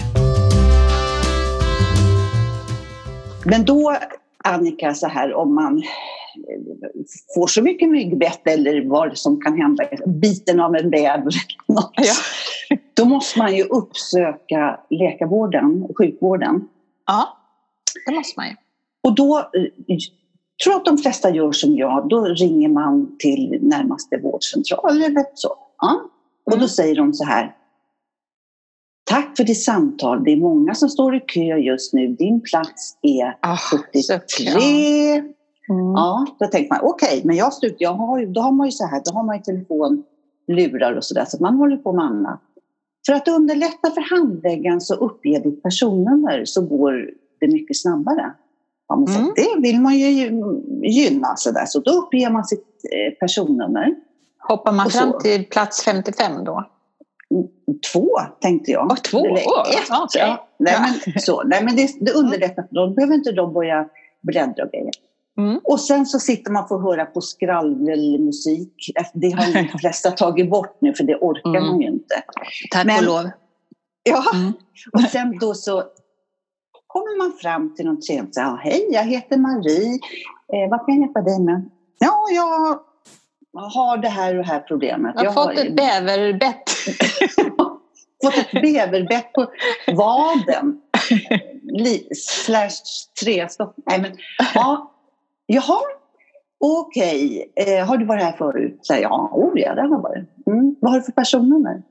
Men 3.44 3.64
då, 3.64 3.96
Annika, 4.44 4.94
så 4.94 5.08
här 5.08 5.34
om 5.34 5.54
man 5.54 5.82
får 7.34 7.46
så 7.46 7.62
mycket 7.62 7.88
myggbett 7.88 8.46
eller 8.48 8.84
vad 8.88 9.18
som 9.18 9.40
kan 9.40 9.58
hända, 9.58 9.84
biten 10.06 10.60
av 10.60 10.74
en 10.76 10.90
bäver 10.90 11.32
Ja. 11.66 12.12
då 12.94 13.04
måste 13.04 13.38
man 13.38 13.56
ju 13.56 13.62
uppsöka 13.64 14.80
läkarvården, 14.90 15.88
sjukvården. 15.98 16.68
ja, 17.06 17.36
det 18.06 18.12
måste 18.14 18.40
man 18.40 18.48
ju. 18.48 18.54
Och 19.02 19.14
då 19.14 19.38
eh, 19.38 19.44
tror 20.64 20.72
jag 20.72 20.76
att 20.76 20.84
de 20.84 20.98
flesta 20.98 21.34
gör 21.34 21.52
som 21.52 21.76
jag, 21.76 22.08
då 22.08 22.24
ringer 22.24 22.68
man 22.68 23.16
till 23.18 23.58
närmaste 23.62 24.16
vårdcentral 24.18 25.02
eller 25.02 25.24
så. 25.34 25.48
Ja. 25.78 26.00
Och 26.46 26.50
då 26.52 26.56
Mm. 26.56 26.68
säger 26.68 26.96
de 26.96 27.14
så 27.14 27.24
här. 27.24 27.54
Tack 29.10 29.36
för 29.36 29.44
ditt 29.44 29.62
samtal. 29.62 30.24
Det 30.24 30.30
är 30.32 30.36
många 30.36 30.74
som 30.74 30.88
står 30.88 31.16
i 31.16 31.20
kö 31.20 31.40
just 31.56 31.92
nu. 31.92 32.06
Din 32.08 32.40
plats 32.40 32.98
är 33.02 33.36
Ah, 33.42 33.56
73. 33.56 35.22
Mm. 35.68 35.92
Ja, 35.92 36.26
då 36.38 36.46
tänker 36.46 36.68
man 36.74 36.78
okej, 36.82 37.22
men 37.24 37.36
jag 37.36 37.52
slut, 37.52 37.76
jag 37.78 37.92
har, 37.92 38.26
då 38.26 38.40
har 38.40 38.52
man 38.52 38.66
ju 38.66 38.72
så 38.72 38.86
här, 38.86 39.02
då 39.04 39.12
har 39.12 39.22
man 39.22 39.36
ju 39.36 39.42
telefon, 39.42 40.04
lurar 40.48 40.96
och 40.96 41.04
sådär, 41.04 41.24
så 41.28 41.42
man 41.42 41.54
håller 41.54 41.76
på 41.76 41.92
med 41.92 42.04
annat. 42.04 42.40
För 43.06 43.12
att 43.12 43.28
underlätta 43.28 43.90
för 43.90 44.16
handläggaren 44.16 44.80
så 44.80 44.94
uppge 44.94 45.38
ditt 45.38 45.62
personnummer 45.62 46.44
så 46.44 46.62
går 46.62 47.10
det 47.40 47.48
mycket 47.48 47.76
snabbare. 47.76 48.32
Ja, 48.88 48.96
men 48.96 49.16
Mm. 49.16 49.32
Det 49.36 49.68
vill 49.68 49.80
man 49.80 49.98
ju 49.98 50.06
gynna 50.82 51.36
sådär, 51.36 51.64
så 51.66 51.80
då 51.80 51.90
uppger 51.90 52.30
man 52.30 52.44
sitt 52.44 52.84
eh, 52.92 53.18
personnummer. 53.18 53.94
Hoppar 54.48 54.72
man 54.72 54.90
fram 54.90 55.12
till 55.22 55.44
plats 55.44 55.84
55 55.84 56.44
då? 56.44 56.64
Två 57.92 58.08
tänkte 58.40 58.70
jag. 58.70 58.87
Åh, 58.90 58.96
två? 58.96 59.26
Eller 59.26 59.37
ett. 59.37 60.14
Ja. 60.14 60.48
Nej, 60.58 60.75
men, 60.80 61.20
så. 61.20 61.42
Nej, 61.42 61.64
men 61.64 61.76
det, 61.76 61.88
det 62.00 62.12
underlättar. 62.12 62.66
Då 62.70 62.90
behöver 62.90 63.14
inte 63.14 63.32
de 63.32 63.52
börja 63.52 63.88
bläddra 64.22 64.64
och 64.64 64.70
grejer. 64.70 64.92
Mm. 65.38 65.61
Och 65.64 65.80
sen 65.80 66.07
så 66.07 66.18
sitter 66.18 66.50
man 66.52 66.62
och 66.62 66.68
får 66.68 66.80
höra 66.83 67.04
på 67.07 67.21
skravlmusik. 67.21 68.90
Det 69.14 69.30
har 69.30 69.52
de 69.73 69.78
flesta 69.78 70.11
tagit 70.11 70.50
bort 70.50 70.76
nu 70.80 70.95
för 70.95 71.04
det 71.04 71.16
orkar 71.16 71.50
Mm. 71.61 71.66
man 71.66 71.80
ju 71.80 71.87
inte. 71.88 72.23
Tack 72.71 72.87
Men- 72.87 72.99
och 72.99 73.04
lov. 73.04 73.30
Ja, 74.02 74.25
Mm. 74.35 74.52
och 74.92 75.00
sen 75.00 75.38
då 75.38 75.54
så 75.54 75.83
kommer 76.87 77.18
man 77.18 77.33
fram 77.38 77.75
till 77.75 77.85
någon 77.87 78.00
här, 78.02 78.28
Ja, 78.37 78.59
hej, 78.62 78.88
jag 78.90 79.02
heter 79.04 79.37
Marie. 79.37 79.99
Eh, 80.52 80.71
vad 80.71 80.87
kan 80.87 80.95
jag 80.95 81.00
hjälpa 81.00 81.21
dig 81.23 81.40
med? 81.40 81.71
Ja, 81.99 82.14
jag 82.35 82.78
har 83.71 83.97
det 83.99 84.09
här 84.09 84.30
och 84.38 84.45
det 84.45 84.50
här 84.50 84.61
problemet. 84.61 85.14
Jag 85.16 85.30
har 85.30 85.45
fått 85.45 85.59
ett 85.59 85.76
bäverbett. 85.76 86.71
fått 88.25 88.37
ett 88.37 88.52
bäverbett 88.52 89.33
på 89.33 89.47
vaden. 89.97 90.80
Slash 92.16 92.71
tre 93.25 93.49
stopp. 93.49 93.75
Nej, 93.87 94.00
men, 94.00 94.16
ja. 94.54 94.92
Jaha, 95.50 95.81
okej. 96.61 97.52
Eh, 97.57 97.87
har 97.87 97.97
du 97.97 98.05
varit 98.05 98.23
här 98.23 98.33
förut? 98.33 98.78
Så, 98.83 98.95
ja, 98.95 99.31
oh, 99.33 99.61
ja, 99.61 99.75
det 99.75 99.81
har 99.81 99.88
jag 99.88 100.02
varit. 100.02 100.47
Mm. 100.47 100.76
Vad 100.81 100.90
har 100.90 100.99
du 100.99 101.05
för 101.05 101.12
personnummer? 101.12 101.83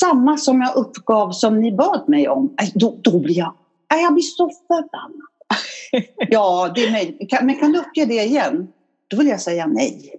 Samma 0.00 0.36
som 0.36 0.60
jag 0.60 0.76
uppgav 0.76 1.30
som 1.30 1.60
ni 1.60 1.72
bad 1.72 2.08
mig 2.08 2.28
om. 2.28 2.54
Aj, 2.56 2.72
då, 2.74 2.98
då 3.02 3.18
blir 3.18 3.38
jag, 3.38 3.54
aj, 3.88 4.02
jag 4.02 4.12
blir 4.12 4.22
så 4.22 4.50
förbannad. 4.66 5.20
ja, 6.30 6.72
det 6.74 6.84
är 6.84 6.92
möjligt. 6.92 7.32
Men 7.42 7.54
kan 7.54 7.72
du 7.72 7.78
uppge 7.78 8.04
det 8.04 8.24
igen? 8.24 8.68
Då 9.08 9.16
vill 9.16 9.26
jag 9.26 9.40
säga 9.40 9.66
nej. 9.66 10.14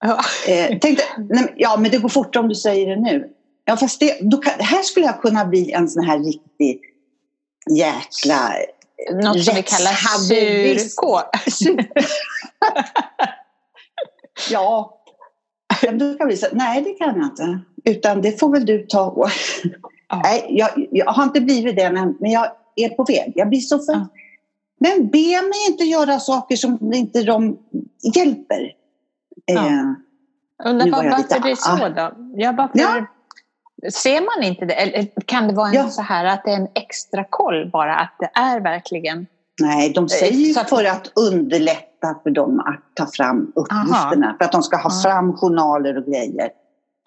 Ja. 0.00 0.20
Eh, 0.48 0.78
tänkte, 0.78 1.04
nej, 1.18 1.54
ja, 1.56 1.76
men 1.76 1.90
det 1.90 1.98
går 1.98 2.08
fortare 2.08 2.42
om 2.42 2.48
du 2.48 2.54
säger 2.54 2.96
det 2.96 3.02
nu. 3.02 3.30
Ja, 3.64 3.76
fast 3.76 4.00
det, 4.00 4.18
då 4.20 4.36
kan, 4.36 4.52
här 4.58 4.82
skulle 4.82 5.06
jag 5.06 5.20
kunna 5.20 5.44
bli 5.44 5.72
en 5.72 5.88
sån 5.88 6.04
här 6.04 6.18
riktig 6.18 6.80
jäkla... 7.70 8.52
Något 9.12 9.44
som 9.44 9.54
vi 9.54 9.62
kallar 9.62 9.92
surkår. 10.18 11.22
ja. 14.50 15.00
Men 15.82 15.98
då 15.98 16.14
kan 16.14 16.28
vi 16.28 16.36
säga, 16.36 16.52
nej 16.54 16.82
det 16.82 16.92
kan 16.92 17.16
jag 17.16 17.26
inte. 17.26 17.60
Utan 17.84 18.22
det 18.22 18.40
får 18.40 18.52
väl 18.52 18.66
du 18.66 18.86
ta. 18.86 19.30
Ja. 20.08 20.20
Nej, 20.24 20.46
jag, 20.50 20.86
jag 20.90 21.06
har 21.06 21.22
inte 21.24 21.40
blivit 21.40 21.76
det, 21.76 21.90
men, 21.90 22.16
men 22.20 22.30
jag 22.30 22.48
är 22.76 22.88
på 22.88 23.04
väg. 23.04 23.32
Jag 23.34 23.48
blir 23.48 23.60
så 23.60 23.78
för... 23.78 23.92
Ja. 23.92 24.06
Men 24.78 25.08
be 25.08 25.42
mig 25.42 25.66
inte 25.70 25.84
göra 25.84 26.20
saker 26.20 26.56
som 26.56 26.92
inte 26.92 27.22
de 27.22 27.58
hjälper. 28.16 28.72
Ja. 29.44 29.66
Eh, 29.66 29.92
Undrar 30.64 30.90
var 30.90 31.02
jag 31.04 31.10
varför 31.10 31.22
lite- 31.22 31.38
det 31.38 31.50
är 31.50 31.54
så 31.54 31.88
då? 31.88 32.12
Ja, 32.36 32.52
varför, 32.52 32.78
Ja. 32.78 33.06
Ser 33.92 34.20
man 34.20 34.48
inte 34.48 34.64
det? 34.64 34.74
Eller 34.74 35.08
kan 35.26 35.48
det 35.48 35.54
vara 35.54 35.68
en 35.68 35.74
Ja. 35.74 35.88
så 35.88 36.02
här 36.02 36.24
att 36.24 36.44
det 36.44 36.50
är 36.50 36.56
en 36.56 36.68
extra 36.74 37.24
koll 37.30 37.70
bara? 37.72 37.94
Att 37.96 38.16
det 38.18 38.30
är 38.40 38.60
verkligen... 38.60 39.26
nej, 39.60 39.92
de 39.92 40.08
säger 40.08 40.32
ju 40.32 40.60
att- 40.60 40.68
för 40.68 40.84
att 40.84 41.12
underlätta 41.16 42.14
för 42.22 42.30
dem 42.30 42.60
att 42.60 42.96
ta 42.96 43.06
fram 43.12 43.52
uppgifterna. 43.56 44.36
För 44.38 44.44
att 44.44 44.52
de 44.52 44.62
ska 44.62 44.76
ha 44.76 44.90
fram 45.02 45.32
journaler 45.36 45.98
och 45.98 46.04
grejer. 46.04 46.48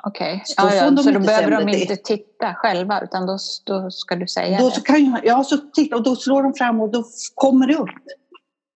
Okej. 0.07 0.41
Så 0.45 0.53
Ja, 0.57 0.73
ja, 0.75 0.83
så 0.83 0.89
då 0.89 1.01
inte 1.01 1.19
behöver 1.19 1.51
de 1.51 1.57
sämre. 1.57 1.71
Det- 1.73 1.79
inte 1.81 1.95
titta 1.95 2.53
själva 2.55 3.01
utan 3.01 3.25
då, 3.25 3.37
då 3.65 3.91
ska 3.91 4.15
du 4.15 4.27
säga 4.27 4.57
Då, 4.59 4.69
det. 4.69 4.75
så 4.75 4.81
kan 4.81 5.05
jag, 5.05 5.19
ja, 5.25 5.43
så 5.43 5.57
titta, 5.57 5.95
och 5.95 6.03
då 6.03 6.15
slår 6.15 6.43
de 6.43 6.53
fram 6.53 6.81
och 6.81 6.89
då 6.91 7.03
kommer 7.35 7.67
det 7.67 7.75
upp. 7.75 7.89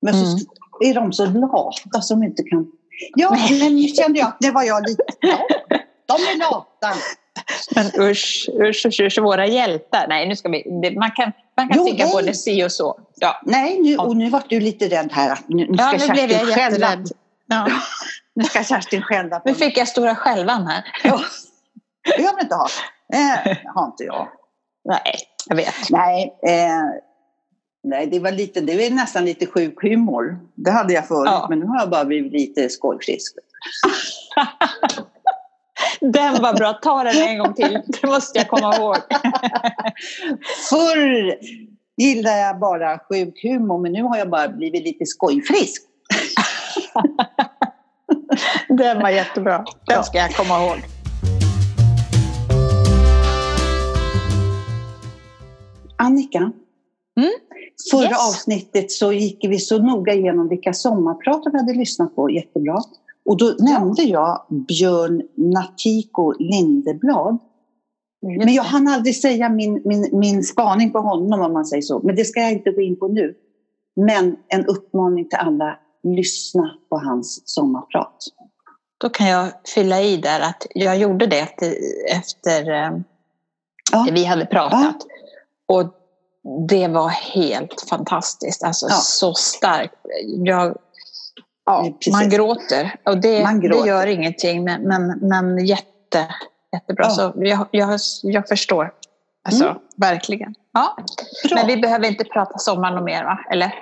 Men 0.01 0.13
Mm. 0.13 0.25
så 0.25 0.45
är 0.83 0.93
de 0.93 1.13
så 1.13 1.25
lata 1.25 2.01
som 2.01 2.23
inte 2.23 2.43
kan... 2.43 2.65
Ja, 3.15 3.37
men 3.59 3.75
nu 3.75 3.87
kände 3.87 4.19
jag 4.19 4.27
att 4.27 4.37
det 4.39 4.51
var 4.51 4.63
jag 4.63 4.83
lite... 4.89 5.03
Ja, 6.19 6.25
de 6.25 6.43
är 6.43 6.51
lata. 6.51 6.93
Men 7.75 8.09
usch, 8.09 8.49
usch, 8.61 8.85
usch, 8.85 8.99
usch, 9.01 9.17
våra 9.21 9.47
hjältar. 9.47 10.05
Nej, 10.09 10.27
nu 10.27 10.35
ska 10.35 10.49
vi... 10.49 10.91
Man 10.99 11.11
kan, 11.11 11.31
man 11.57 11.67
kan 11.69 11.77
Jo, 11.77 11.85
tycka 11.85 12.03
nej. 12.03 12.13
både 12.13 12.33
si 12.33 12.63
och 12.63 12.71
så. 12.71 12.99
Ja, 13.15 13.41
Nej, 13.45 13.79
nu, 13.79 13.97
och 13.97 14.17
nu 14.17 14.29
vart 14.29 14.49
du 14.49 14.59
lite 14.59 14.87
rädd 14.87 15.09
här. 15.11 15.39
Nu, 15.47 15.67
nu 15.67 15.75
ja 15.77 15.99
ska 15.99 16.07
nu 16.07 16.13
blev 16.13 16.31
jag 16.31 16.49
jätterädd. 16.49 17.09
Ja. 17.47 17.67
Nu 18.35 18.43
ska 18.43 18.63
Kerstin 18.63 19.01
skälla 19.01 19.39
på 19.39 19.49
Nu 19.49 19.55
fick 19.55 19.77
jag 19.77 19.87
stora 19.87 20.15
skälvan 20.15 20.67
här. 20.67 20.83
Ja. 21.03 21.21
Det 22.03 22.17
behöver 22.17 22.41
inte 22.41 22.55
ha. 22.55 22.67
Eh, 23.13 23.57
har 23.65 23.85
inte 23.85 24.03
jag. 24.03 24.27
Nej, 24.85 25.15
jag 25.47 25.55
vet. 25.55 25.73
Nej, 25.89 26.33
eh, 26.47 27.01
nej 27.83 28.07
det, 28.07 28.19
var 28.19 28.31
lite, 28.31 28.61
det 28.61 28.87
är 28.87 28.91
nästan 28.91 29.25
lite 29.25 29.45
sjuk 29.45 29.81
humor. 29.81 30.39
Det 30.55 30.71
hade 30.71 30.93
jag 30.93 31.07
förut, 31.07 31.29
Ja. 31.31 31.47
men 31.49 31.59
nu 31.59 31.65
har 31.65 31.79
jag 31.79 31.89
bara 31.89 32.05
blivit 32.05 32.31
lite 32.31 32.69
skojfrisk. 32.69 33.35
Den 36.11 36.41
var 36.41 36.53
bra. 36.53 36.73
Ta 36.73 37.03
den 37.03 37.17
en 37.27 37.37
gång 37.37 37.53
till. 37.53 37.81
Det 38.01 38.07
måste 38.07 38.39
jag 38.39 38.47
komma 38.49 38.75
ihåg. 38.75 38.95
Förr 40.69 41.35
gillade 41.97 42.39
jag 42.39 42.59
bara 42.59 42.99
sjuk 42.99 43.43
humor, 43.43 43.79
men 43.79 43.91
nu 43.91 44.03
har 44.03 44.17
jag 44.17 44.29
bara 44.29 44.47
blivit 44.47 44.83
lite 44.83 45.05
skojfrisk. 45.05 45.81
Den 48.69 49.01
var 49.01 49.09
jättebra. 49.09 49.65
Den 49.87 50.03
ska 50.03 50.17
jag 50.17 50.35
komma 50.35 50.63
ihåg. 50.63 50.77
Annika, 55.97 56.51
Mm? 57.17 57.31
förra 57.91 58.01
Yes. 58.09 58.29
avsnittet 58.29 58.91
så 58.91 59.13
gick 59.13 59.45
vi 59.49 59.59
så 59.59 59.77
noga 59.77 60.13
igenom 60.13 60.49
vilka 60.49 60.73
sommarpratar 60.73 61.51
vi 61.51 61.57
hade 61.57 61.73
lyssnat 61.73 62.15
på, 62.15 62.29
jättebra. 62.29 62.77
Och 63.25 63.37
då 63.37 63.55
nämnde 63.59 64.03
jag 64.03 64.45
Björn 64.67 65.21
Natiko 65.35 66.33
Lindeblad. 66.39 67.37
Men 68.21 68.53
jag 68.53 68.63
hann 68.63 68.87
aldrig 68.87 69.15
säga 69.15 69.49
min, 69.49 69.81
min, 69.85 70.09
min 70.11 70.43
spaning 70.43 70.91
på 70.91 70.99
honom 70.99 71.41
om 71.41 71.53
man 71.53 71.65
säger 71.65 71.81
så. 71.81 71.99
Men 72.03 72.15
det 72.15 72.25
ska 72.25 72.39
jag 72.39 72.51
inte 72.51 72.71
gå 72.71 72.81
in 72.81 72.99
på 72.99 73.07
nu. 73.07 73.35
Men 73.95 74.35
en 74.47 74.65
uppmaning 74.65 75.29
till 75.29 75.39
alla, 75.39 75.79
lyssna 76.03 76.71
på 76.89 76.97
hans 76.97 77.41
sommarprat. 77.45 78.15
Då 78.97 79.09
kan 79.09 79.27
jag 79.27 79.47
fylla 79.75 80.01
i 80.01 80.17
där 80.17 80.39
att 80.39 80.67
jag 80.75 80.97
gjorde 80.97 81.27
det 81.27 81.39
efter, 81.39 81.73
efter 82.17 82.71
eh, 82.71 82.91
Ja. 83.91 84.07
vi 84.11 84.25
hade 84.25 84.45
pratat. 84.45 84.95
Och 85.65 85.83
det 86.69 86.87
var 86.87 87.09
helt 87.09 87.85
fantastiskt. 87.89 88.63
Alltså 88.63 88.85
Ja. 88.89 88.95
så 88.95 89.33
starkt. 89.33 89.95
Jag, 90.45 90.77
ja, 91.65 91.83
Precis. 91.99 92.13
man 92.13 92.29
gråter. 92.29 92.95
Och 93.05 93.17
det, 93.21 93.43
Man 93.43 93.59
det 93.59 93.67
gråter. 93.67 93.87
gör 93.87 94.07
ingenting. 94.07 94.63
Men, 94.63 94.81
men, 94.81 95.07
men 95.21 95.65
jätte, 95.65 96.27
jättebra. 96.73 97.05
Ja. 97.05 97.09
Så 97.09 97.33
jag, 97.35 97.67
jag, 97.71 97.99
jag 98.23 98.47
förstår. 98.47 98.91
Alltså, 99.45 99.63
Mm. 99.65 99.77
verkligen. 99.97 100.53
Ja. 100.73 100.95
Bra. 101.49 101.55
Men 101.55 101.67
vi 101.67 101.77
behöver 101.77 102.07
inte 102.07 102.23
prata 102.23 102.57
sommar 102.57 102.97
och 102.97 103.03
mer 103.03 103.23
va? 103.23 103.39
Eller? 103.51 103.73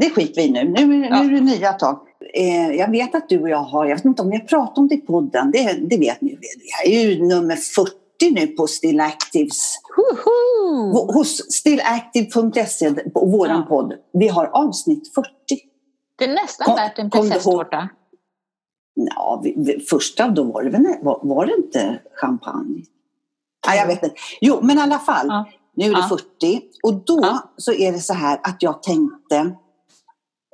Det 0.00 0.10
skiter 0.10 0.42
vi 0.42 0.48
i 0.48 0.50
nu. 0.50 0.64
Nu, 0.64 0.86
nu 0.86 1.06
Ja. 1.10 1.24
är 1.24 1.30
det 1.30 1.40
nya 1.40 1.72
tag. 1.72 2.00
Eh, 2.34 2.70
jag 2.76 2.90
vet 2.90 3.14
att 3.14 3.28
du 3.28 3.40
och 3.42 3.48
jag 3.48 3.58
har, 3.62 3.86
jag 3.86 3.96
vet 3.96 4.04
inte 4.04 4.22
om 4.22 4.30
vi 4.30 4.36
har 4.36 4.44
pratat 4.44 4.78
om 4.78 4.88
det 4.88 4.94
i 4.94 4.98
podden, 5.00 5.50
det, 5.50 5.72
det 5.90 5.96
vet 5.98 6.20
ni. 6.20 6.38
Det 6.84 6.94
är 6.96 7.00
ju 7.04 7.26
nummer 7.26 7.56
40 7.56 7.90
nu 8.30 8.46
på 8.46 8.66
Still 8.66 9.00
Actives, 9.00 9.74
hos 11.14 11.52
stillactive.se, 11.52 12.90
på 12.94 13.26
vår 13.26 13.48
Ja. 13.48 13.66
podd. 13.68 13.92
Vi 14.12 14.28
har 14.28 14.46
avsnitt 14.46 15.14
40. 15.14 15.28
Det 16.20 16.24
är 16.24 16.34
nästan 16.34 16.64
Kom- 16.66 16.76
värt 16.76 16.98
en 16.98 17.10
prinsesstårta. 17.10 17.88
Ja, 18.94 19.42
första 19.90 20.28
då 20.28 20.44
var 20.44 20.62
det 20.62 20.70
väl, 20.70 20.86
var, 21.02 21.20
var 21.22 21.46
det 21.46 21.54
inte 21.56 21.98
champagne? 22.14 22.82
Nej, 23.66 23.78
jag 23.78 23.86
vet 23.86 24.02
inte. 24.02 24.16
Jo, 24.40 24.58
men 24.62 24.78
i 24.78 24.80
alla 24.80 24.98
fall. 24.98 25.26
Ja. 25.28 25.48
Nu 25.74 25.84
är 25.84 25.88
det 25.94 26.06
Ja. 26.10 26.16
40 26.42 26.60
och 26.82 26.94
då 26.94 27.18
Ja. 27.22 27.38
så 27.56 27.72
är 27.72 27.92
det 27.92 27.98
så 27.98 28.14
här 28.14 28.40
att 28.42 28.56
jag 28.62 28.82
tänkte 28.82 29.36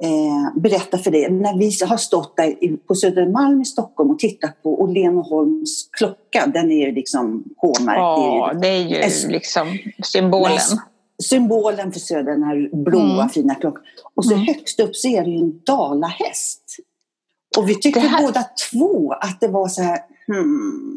eh, 0.03 0.61
berätta 0.61 0.99
för 0.99 1.11
dig. 1.11 1.31
När 1.31 1.59
vi 1.59 1.87
har 1.87 1.97
stått 1.97 2.37
där 2.37 2.77
på 2.77 2.95
Södermalm 2.95 3.61
i 3.61 3.65
Stockholm 3.65 4.11
och 4.11 4.19
tittat 4.19 4.63
på 4.63 4.83
Åhlén 4.83 5.23
klocka, 5.99 6.47
den 6.47 6.73
är 6.73 6.87
ju 6.87 6.93
liksom 6.93 7.45
K-märkt. 7.57 7.99
Ja, 7.99 8.53
Det 8.61 8.69
är 8.69 8.79
ju 8.83 8.89
det 8.89 8.97
är 8.97 9.03
ju 9.03 9.09
Es- 9.09 9.29
liksom 9.29 9.79
symbolen. 10.05 10.59
Symbolen 11.23 11.93
för 11.93 12.01
Söder, 12.01 12.33
den 12.33 12.43
här 12.43 12.85
blåa 12.85 13.15
Mm. 13.15 13.29
fina 13.29 13.55
klockan. 13.55 13.83
Och 14.15 14.25
så 14.25 14.33
Mm. 14.35 14.47
högst 14.47 14.81
upp 14.81 14.97
så 14.97 15.09
är 15.09 15.25
det 15.25 15.31
ju 15.31 15.39
en 15.39 15.61
dalahäst. 15.67 16.77
Och 17.59 17.69
vi 17.69 17.75
tyckte 17.81 18.01
här- 18.01 18.23
båda 18.23 18.45
två 18.73 19.13
att 19.13 19.41
det 19.41 19.49
var 19.49 19.69
så 19.69 19.83
här, 19.83 19.99
hmm, 20.27 20.97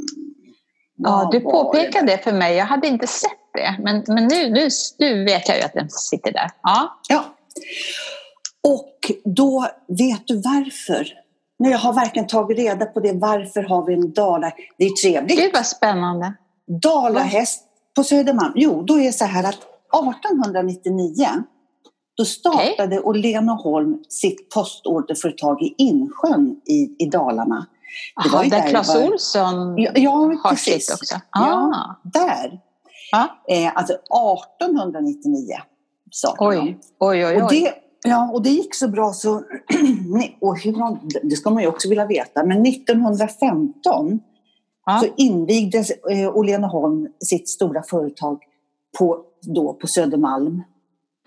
Ja, 1.02 1.30
du 1.32 1.40
påpekade 1.40 2.06
det? 2.08 2.16
det 2.16 2.24
för 2.24 2.32
mig. 2.34 2.56
Jag 2.56 2.66
hade 2.66 2.88
inte 2.88 3.08
sett 3.08 3.32
det. 3.54 3.76
Men, 3.84 4.04
men 4.08 4.28
nu, 4.28 4.50
nu, 4.50 4.70
nu 5.00 5.24
vet 5.26 5.48
jag 5.48 5.58
ju 5.58 5.64
att 5.64 5.74
den 5.74 5.90
sitter 5.90 6.32
där. 6.32 6.52
Ja. 6.64 7.00
Ja. 7.10 7.26
Och 8.68 9.12
då 9.26 9.68
vet 9.88 10.28
du 10.28 10.36
varför. 10.42 11.08
Nu 11.60 11.70
jag 11.70 11.78
har 11.78 11.94
verkligen 11.94 12.28
tagit 12.28 12.58
reda 12.58 12.86
på 12.86 13.00
det. 13.00 13.12
Varför 13.14 13.64
har 13.64 13.86
vi 13.86 13.94
en 13.94 14.14
dala... 14.14 14.52
Det 14.78 14.86
är 14.86 14.90
trevligt. 14.90 15.40
Gud 15.40 15.52
vad 15.54 15.66
spännande. 15.66 16.34
Dalahäst 16.82 17.64
på 17.96 18.04
Södermalm. 18.04 18.54
Jo, 18.56 18.84
då 18.84 19.00
är 19.00 19.04
det 19.04 19.14
så 19.14 19.26
här 19.26 19.44
att 19.44 19.58
1899 19.94 21.26
då 22.18 22.26
startade 22.26 23.00
Åhlén 23.02 23.50
och 23.50 23.56
Holm 23.58 24.04
sitt 24.10 24.50
postorderföretag 24.50 25.62
i 25.62 25.76
Insjön 25.78 26.62
i, 26.66 26.96
i 27.04 27.10
Dalarna. 27.10 27.66
Det 28.24 28.30
var 28.30 28.36
Aha, 28.36 28.44
ju 28.44 28.50
där 28.50 28.68
Clas 28.70 28.96
var- 28.96 29.08
Olsson 29.12 29.78
Ja, 29.78 29.92
ja 29.96 30.12
har 30.12 30.50
precis. 30.50 30.86
sitt 30.88 30.94
också. 30.96 31.16
Ja, 31.32 31.74
Ah. 31.76 32.10
där. 32.10 32.60
Ja. 33.12 33.28
Eh, 33.56 33.72
alltså 33.76 33.94
1899 33.94 35.46
startade 36.12 36.56
de. 36.56 36.62
Oj, 36.62 36.78
oj, 37.00 37.26
oj. 37.26 37.42
Och 37.42 37.52
oj. 37.52 37.60
det, 37.62 37.74
ja, 38.10 38.32
och 38.34 38.42
det 38.44 38.50
gick 38.50 38.76
så 38.76 38.88
bra 38.88 39.14
så, 39.14 39.36
och 40.42 40.60
hur 40.60 40.74
det 41.30 41.36
ska 41.36 41.50
man 41.50 41.64
ju 41.64 41.70
också 41.70 41.90
vilja 41.90 42.06
veta, 42.06 42.44
men 42.46 42.66
1915 42.66 44.20
Ja. 44.86 45.00
så 45.04 45.08
invigdes 45.18 45.92
eh, 45.92 46.38
Åhlén 46.38 46.64
och 46.64 46.70
Holm 46.70 47.08
sitt 47.26 47.50
stora 47.50 47.84
företag 47.84 48.40
på, 48.98 49.26
då 49.42 49.74
på 49.74 49.88
Södermalm. 49.88 50.64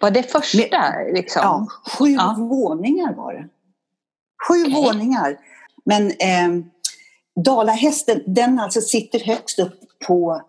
Var 0.00 0.11
det 0.11 0.23
första 0.23 0.95
liksom? 1.14 1.42
Ja, 1.45 1.66
sju 1.99 2.09
Ja. 2.09 2.37
våningar 2.38 3.14
var 3.14 3.33
det. 3.33 3.49
Sju 4.49 4.62
Okej. 4.62 4.75
våningar. 4.75 5.38
Men 5.85 6.07
eh, 6.07 6.64
Dalahästen, 7.45 8.23
den 8.26 8.59
alltså 8.59 8.81
sitter 8.81 9.21
högst 9.21 9.59
upp 9.59 9.81
på, 10.07 10.42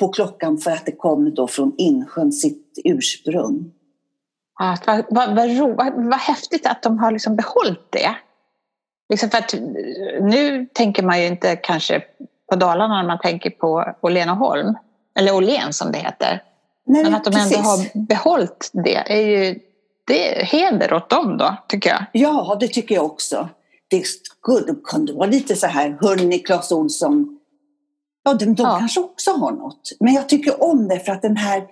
på 0.00 0.08
klockan 0.08 0.58
för 0.58 0.70
att 0.70 0.86
det 0.86 0.92
kommer 0.96 1.30
då 1.30 1.48
från 1.48 1.74
Insjön, 1.78 2.32
sitt 2.32 2.78
ursprung. 2.84 3.72
Ja, 4.58 4.76
vad, 4.86 5.04
vad, 5.10 5.36
vad, 5.36 5.76
vad, 5.76 6.04
vad 6.06 6.18
häftigt 6.18 6.66
att 6.66 6.82
de 6.82 6.98
har 6.98 7.10
liksom 7.12 7.36
behållit 7.36 7.92
det. 7.92 8.16
Liksom 9.08 9.30
för 9.30 9.38
att, 9.38 9.54
eh, 9.54 9.60
nu 10.20 10.66
tänker 10.66 11.02
man 11.02 11.20
ju 11.20 11.26
inte 11.26 11.56
kanske 11.56 12.02
på 12.50 12.56
Dalarna 12.56 13.02
när 13.02 13.08
man 13.08 13.18
tänker 13.18 13.50
på 13.50 13.94
Åhlén 14.00 14.28
och 14.30 14.36
Holm. 14.36 14.74
Eller 15.18 15.34
Åhlén 15.34 15.72
som 15.72 15.92
det 15.92 15.98
heter. 15.98 16.42
Nej, 16.86 17.02
Men 17.04 17.14
att 17.14 17.24
de 17.24 17.30
precis. 17.30 17.56
ändå 17.56 17.68
har 17.68 18.06
behållit 18.06 18.70
det 18.72 18.96
är 18.96 19.20
ju 19.20 19.58
det 20.06 20.40
är 20.40 20.44
heder 20.44 20.92
åt 20.92 21.10
dem 21.10 21.38
då, 21.38 21.56
tycker 21.68 21.90
jag. 21.90 22.04
Ja, 22.12 22.56
det 22.60 22.68
tycker 22.68 22.94
jag 22.94 23.04
också. 23.04 23.48
Det 23.88 24.06
skulle 24.06 24.74
kunde 24.84 25.12
vara 25.12 25.26
lite 25.26 25.56
så 25.56 25.66
här, 25.66 25.98
hörni 26.00 26.38
Clas 26.38 26.72
Ohlson, 26.72 27.38
ja, 28.22 28.34
de, 28.34 28.44
de 28.44 28.62
Ja. 28.62 28.78
kanske 28.78 29.00
också 29.00 29.30
har 29.30 29.52
något. 29.52 29.90
Men 30.00 30.14
jag 30.14 30.28
tycker 30.28 30.62
om 30.62 30.88
det 30.88 31.00
för 31.00 31.12
att 31.12 31.22
den 31.22 31.36
här, 31.36 31.64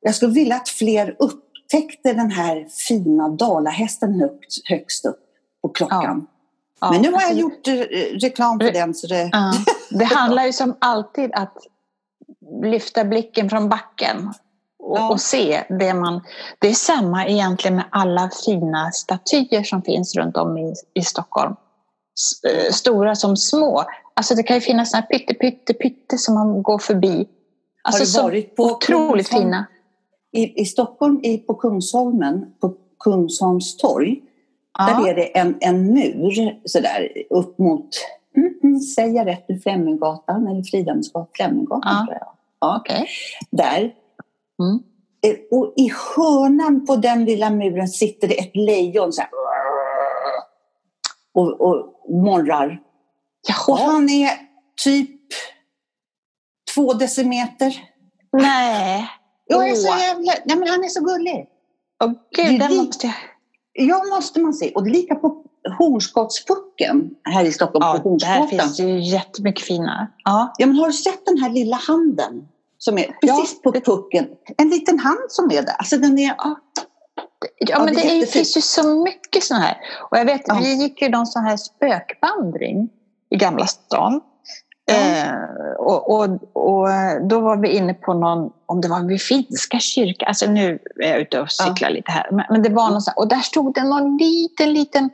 jag 0.00 0.14
skulle 0.14 0.32
vilja 0.32 0.56
att 0.56 0.68
fler 0.68 1.16
upptäckte 1.18 2.12
den 2.12 2.30
här 2.30 2.66
fina 2.88 3.28
dalahästen 3.28 4.20
högst, 4.20 4.68
högst 4.68 5.06
upp 5.06 5.20
på 5.62 5.68
klockan. 5.68 6.26
Ja, 6.80 6.90
Men 6.92 7.02
nu 7.02 7.12
har 7.12 7.20
jag 7.20 7.30
alltså, 7.30 7.40
gjort 7.40 7.68
eh, 7.68 8.18
reklam 8.20 8.60
för 8.60 8.72
den 8.72 8.94
så 8.94 9.06
det... 9.06 9.28
Ja, 9.32 9.52
det 9.90 10.04
handlar 10.14 10.44
ju 10.46 10.52
som 10.52 10.76
alltid 10.78 11.30
att 11.34 11.56
lyfta 12.62 13.04
blicken 13.04 13.50
från 13.50 13.68
backen. 13.68 14.28
och, 14.78 14.98
Ja. 14.98 15.10
och 15.10 15.20
se 15.20 15.62
det 15.68 15.94
man... 15.94 16.20
Det 16.58 16.68
är 16.68 16.72
samma 16.74 17.26
egentligen 17.26 17.76
med 17.76 17.84
alla 17.90 18.30
fina 18.44 18.90
statyer 18.92 19.62
som 19.62 19.82
finns 19.82 20.16
runt 20.16 20.36
om 20.36 20.58
i, 20.58 20.74
i 20.94 21.02
Stockholm. 21.02 21.52
S- 21.52 22.44
eh, 22.44 22.72
Stora 22.72 23.14
som 23.14 23.36
små. 23.36 23.84
Alltså 24.14 24.34
det 24.34 24.42
kan 24.42 24.56
ju 24.56 24.60
finnas 24.60 24.92
här 24.94 25.02
pytte, 25.02 25.34
pytte, 25.34 25.74
pytte 25.74 26.18
som 26.18 26.34
man 26.34 26.62
går 26.62 26.78
förbi. 26.78 27.28
Alltså 27.82 28.00
du 28.02 28.06
så 28.06 28.22
varit 28.22 28.56
på 28.56 28.62
otroligt 28.62 29.28
Kungsholm? 29.28 29.44
fina. 29.44 29.66
I, 30.32 30.60
I 30.62 30.64
Stockholm, 30.64 31.20
i, 31.22 31.38
på 31.38 31.54
Kungsholmen, 31.54 32.46
på 32.60 32.74
Kungsholms 33.04 33.76
torg, 33.76 34.20
Ja. 34.78 34.86
där 34.86 35.08
är 35.10 35.14
det 35.14 35.38
en, 35.38 35.56
en 35.60 35.94
mur 35.94 36.60
sådär 36.64 37.08
upp 37.30 37.58
mot, 37.58 37.88
mm, 38.36 38.54
mm, 38.62 38.80
säger 38.80 39.14
jag 39.14 39.26
rätt 39.26 39.48
nu, 39.48 39.58
Fleminggatan 39.60 40.46
eller 40.48 40.62
Fridhemsgatan, 40.62 41.28
Fleminggatan 41.34 41.92
Ja. 41.92 42.04
tror 42.06 42.18
jag. 42.20 42.28
Ja, 42.60 42.76
Okej. 42.80 43.06
där. 43.50 43.78
Mm. 44.62 44.82
Eh, 45.26 45.36
Och 45.50 45.74
i 45.76 45.90
hörnan 46.16 46.86
på 46.86 46.96
den 46.96 47.24
lilla 47.24 47.50
muren 47.50 47.88
sitter 47.88 48.28
det 48.28 48.38
ett 48.40 48.56
lejon 48.56 49.12
så 49.12 49.20
här, 49.20 49.30
och, 51.34 51.60
och 51.60 51.94
morrar. 52.08 52.80
Och 53.68 53.78
han 53.78 54.08
är 54.08 54.30
typ 54.84 55.20
två 56.74 56.92
decimeter. 56.92 57.74
Nej. 58.32 59.08
Jag 59.46 59.68
är 59.68 59.74
så 59.74 59.88
jävla... 59.88 60.32
Nej, 60.44 60.56
men 60.58 60.68
han 60.68 60.84
är 60.84 60.88
så 60.88 61.04
gullig. 61.04 61.46
Åh 62.04 62.10
är 62.38 62.50
gud, 62.50 62.60
den 62.60 62.76
måste 62.76 63.06
jag... 63.06 63.14
Ja, 63.72 64.04
måste 64.16 64.40
man 64.40 64.52
se. 64.54 64.72
Och 64.74 64.86
lika 64.86 65.14
på 65.14 65.44
Hornskottspucken 65.78 67.10
här 67.24 67.44
i 67.44 67.52
Stockholm, 67.52 67.84
Ja, 67.86 67.92
på 68.02 68.16
där 68.16 68.38
Hornsgatan. 68.38 68.48
finns 68.48 68.76
det 68.76 68.82
ju 68.82 69.00
jättemycket 69.00 69.64
fina. 69.66 70.06
Ja. 70.24 70.52
Ja, 70.58 70.66
men 70.66 70.76
har 70.76 70.86
du 70.86 70.92
sett 70.92 71.26
den 71.26 71.38
här 71.38 71.50
lilla 71.50 71.76
handen? 71.76 72.48
Som 72.78 72.98
är 72.98 73.16
precis 73.20 73.62
på 73.62 73.72
pucken. 73.72 74.26
En 74.56 74.68
liten 74.68 74.98
hand 74.98 75.18
som 75.28 75.44
är 75.44 75.62
där. 75.62 75.74
Alltså 75.78 75.96
den 75.96 76.18
är... 76.18 76.34
Ja, 76.38 76.56
Ja, 77.58 77.78
men 77.84 77.94
det 77.94 78.00
det, 78.00 78.20
är 78.22 78.26
finns 78.26 78.56
ju 78.56 78.60
så 78.60 78.94
mycket 79.04 79.44
sådana 79.44 79.64
här. 79.64 79.76
Och 80.10 80.18
jag 80.18 80.24
vet, 80.24 80.42
Ja. 80.46 80.58
vi 80.62 80.74
gick 80.74 81.02
ju 81.02 81.08
någon 81.08 81.26
sån 81.26 81.44
här 81.44 81.56
spökvandring 81.56 82.88
i 83.30 83.36
Gamla 83.36 83.66
stan. 83.66 84.20
Ja. 84.86 84.94
Eh, 84.94 85.32
och, 85.78 86.10
och, 86.10 86.24
och 86.52 86.88
då 87.28 87.40
var 87.40 87.56
vi 87.56 87.68
inne 87.68 87.94
på 87.94 88.14
någon, 88.14 88.50
om 88.66 88.80
det 88.80 88.88
var 88.88 89.00
vid 89.08 89.22
finska 89.22 89.78
kyrkan, 89.78 90.28
alltså 90.28 90.46
nu 90.50 90.78
är 91.02 91.08
jag 91.10 91.20
ute 91.20 91.40
och 91.40 91.50
cyklar 91.52 91.90
lite 91.90 92.10
här, 92.10 92.28
men, 92.30 92.44
men 92.50 92.62
det 92.62 92.68
var 92.68 92.90
någon 92.90 93.02
sån, 93.02 93.14
och 93.16 93.28
där 93.28 93.40
stod 93.40 93.74
det 93.74 93.84
någon 93.84 94.16
liten, 94.16 94.72
liten 94.72 95.10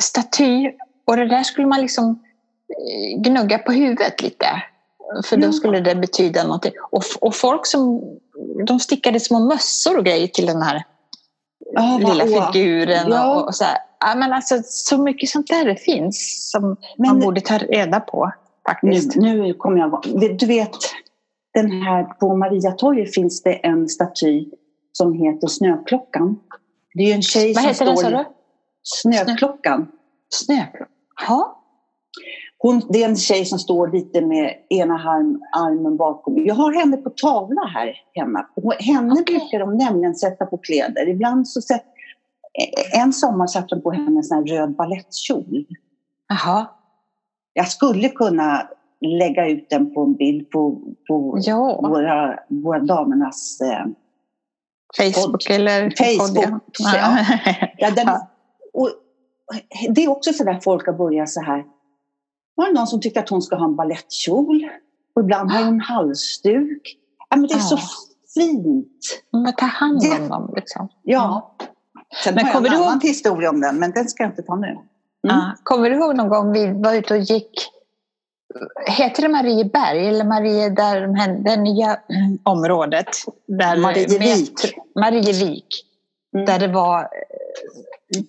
staty 0.00 0.70
och 1.06 1.16
det 1.16 1.28
där 1.28 1.42
skulle 1.42 1.66
man 1.66 1.80
liksom 1.80 2.22
eh, 2.68 3.20
gnugga 3.22 3.58
på 3.58 3.72
huvudet 3.72 4.22
lite. 4.22 4.46
För 5.24 5.36
då 5.36 5.52
skulle 5.52 5.80
det 5.80 5.94
betyda 5.94 6.42
någonting. 6.42 6.72
Och, 6.90 7.02
och 7.20 7.34
folk 7.34 7.66
som, 7.66 8.02
de 8.66 8.80
stickade 8.80 9.20
små 9.20 9.38
mössor 9.38 9.98
och 9.98 10.04
grejer 10.04 10.26
till 10.26 10.46
den 10.46 10.62
här 10.62 10.84
vad- 11.74 12.00
lilla 12.00 12.24
åh. 12.24 12.52
figuren. 12.52 13.06
Ja. 13.10 13.34
Och, 13.36 13.48
och 13.48 13.54
så, 13.54 13.64
här. 13.64 13.78
Ja, 14.00 14.14
men 14.14 14.32
alltså, 14.32 14.54
så 14.64 14.98
mycket 14.98 15.28
sånt 15.28 15.46
där 15.46 15.64
det 15.64 15.76
finns 15.76 16.50
som 16.50 16.62
man 16.62 16.76
Men 16.96 17.20
borde 17.20 17.40
ta 17.40 17.58
reda 17.58 18.00
på 18.00 18.26
nu, 18.26 18.92
faktiskt. 18.92 19.16
nu 19.16 19.54
kommer 19.54 19.78
jag... 19.78 20.02
Du 20.38 20.46
vet, 20.46 20.76
den 21.54 21.82
här 21.82 22.04
på 22.04 22.36
Mariatorget 22.36 23.14
finns 23.14 23.42
det 23.42 23.52
en 23.52 23.88
staty 23.88 24.46
som 24.92 25.12
heter 25.12 25.46
Snöklockan. 25.46 26.38
Det 26.94 27.02
är 27.02 27.06
ju 27.06 27.12
en 27.12 27.22
tjej 27.22 27.54
Vad 27.54 27.62
som 27.62 27.68
heter 27.68 27.84
den 27.84 27.96
står... 27.96 28.10
sa 28.10 28.16
du? 28.16 28.24
Snöklockan. 28.82 29.88
Snöklockan. 30.28 30.86
Ja. 31.28 31.56
Hon, 32.58 32.82
det 32.88 33.02
är 33.04 33.08
en 33.08 33.16
tjej 33.16 33.44
som 33.44 33.58
står 33.58 33.88
lite 33.88 34.20
med 34.20 34.54
ena 34.68 34.94
arm, 34.94 35.42
armen 35.56 35.96
bakom. 35.96 36.46
Jag 36.46 36.54
har 36.54 36.72
henne 36.72 36.96
på 36.96 37.10
tavla 37.10 37.62
här 37.74 37.96
hemma. 38.14 38.46
Och 38.56 38.74
henne 38.74 39.12
Okej. 39.12 39.24
brukar 39.38 39.58
de 39.58 39.76
nämligen 39.76 40.14
sätta 40.14 40.46
på 40.46 40.58
kläder. 40.58 41.08
Ibland 41.08 41.48
så 41.48 41.60
sätt, 41.62 41.84
en 42.94 43.12
sommar 43.12 43.46
satte 43.46 43.74
de 43.74 43.82
på 43.82 43.90
henne 43.90 44.18
en 44.18 44.24
sån 44.24 44.38
här 44.38 44.44
röd 44.44 44.76
ballettkjol. 44.76 45.64
Jaha. 46.28 46.66
Jag 47.52 47.68
skulle 47.68 48.08
kunna 48.08 48.68
lägga 49.00 49.48
ut 49.48 49.70
den 49.70 49.94
på 49.94 50.02
en 50.02 50.14
bild 50.14 50.50
på, 50.50 50.80
på 51.08 51.38
Ja. 51.40 51.80
våra, 51.88 52.38
våra 52.48 52.78
damernas... 52.80 53.60
Eh, 53.60 53.84
Facebook 54.96 55.50
eller 55.50 55.80
Facebook, 55.80 56.44
podd, 56.44 56.60
ja. 56.78 57.18
ja, 57.78 57.90
den, 57.90 58.06
Ja. 58.06 58.28
Och, 58.80 58.90
det 59.94 60.04
är 60.04 60.08
också 60.08 60.32
så 60.32 60.44
där 60.44 60.60
folk 60.60 60.86
har 60.86 60.92
börjat 60.92 61.28
så 61.30 61.40
här. 61.40 61.64
Var 62.54 62.66
det 62.66 62.72
någon 62.72 62.86
som 62.86 63.00
tycker 63.00 63.20
att 63.20 63.28
hon 63.28 63.42
ska 63.42 63.56
ha 63.56 63.64
en 63.64 63.76
ballettkjol? 63.76 64.68
Och 65.14 65.22
ibland 65.22 65.50
har 65.50 65.64
hon 65.64 65.80
halsduk. 65.80 66.96
Ja, 67.30 67.36
men 67.36 67.46
det 67.46 67.54
är 67.54 67.58
så 67.58 67.78
fint. 68.34 69.22
Men 69.32 69.54
ta 69.54 69.66
hand 69.66 70.00
Det- 70.00 70.22
om 70.22 70.28
dem. 70.28 70.52
Liksom. 70.56 70.88
Ja. 71.02 71.56
Sen 72.24 72.34
Men 72.34 72.44
har 72.44 72.48
jag 72.48 72.54
kommer 72.56 72.68
en 72.68 72.72
du 72.74 72.78
ihåg- 72.78 72.86
annan 72.88 73.00
historia 73.00 73.50
om 73.50 73.60
den, 73.60 73.78
men 73.78 73.90
den 73.90 74.08
ska 74.08 74.22
jag 74.22 74.32
inte 74.32 74.42
ta 74.42 74.56
nu. 74.56 74.66
Mm. 74.66 74.80
Ja. 75.22 75.52
Kommer 75.62 75.90
du 75.90 75.96
ihåg 75.96 76.16
någon 76.16 76.28
gång 76.28 76.52
vi 76.52 76.72
var 76.72 76.94
ute 76.94 77.14
och 77.14 77.20
gick 77.20 77.50
Heter 78.86 79.22
det 79.22 79.28
Marieberg 79.28 80.08
eller 80.08 80.24
Marie 80.24 80.68
där 80.70 81.00
de 81.00 81.14
här- 81.14 81.38
det 81.44 81.56
nya 81.56 81.86
mm, 81.96 82.38
området? 82.42 83.06
Där 83.46 83.76
Marievik. 83.76 84.52
Marievik. 84.94 85.66
Mm. 86.34 86.46
Där 86.46 86.58
det 86.58 86.68
var 86.68 87.08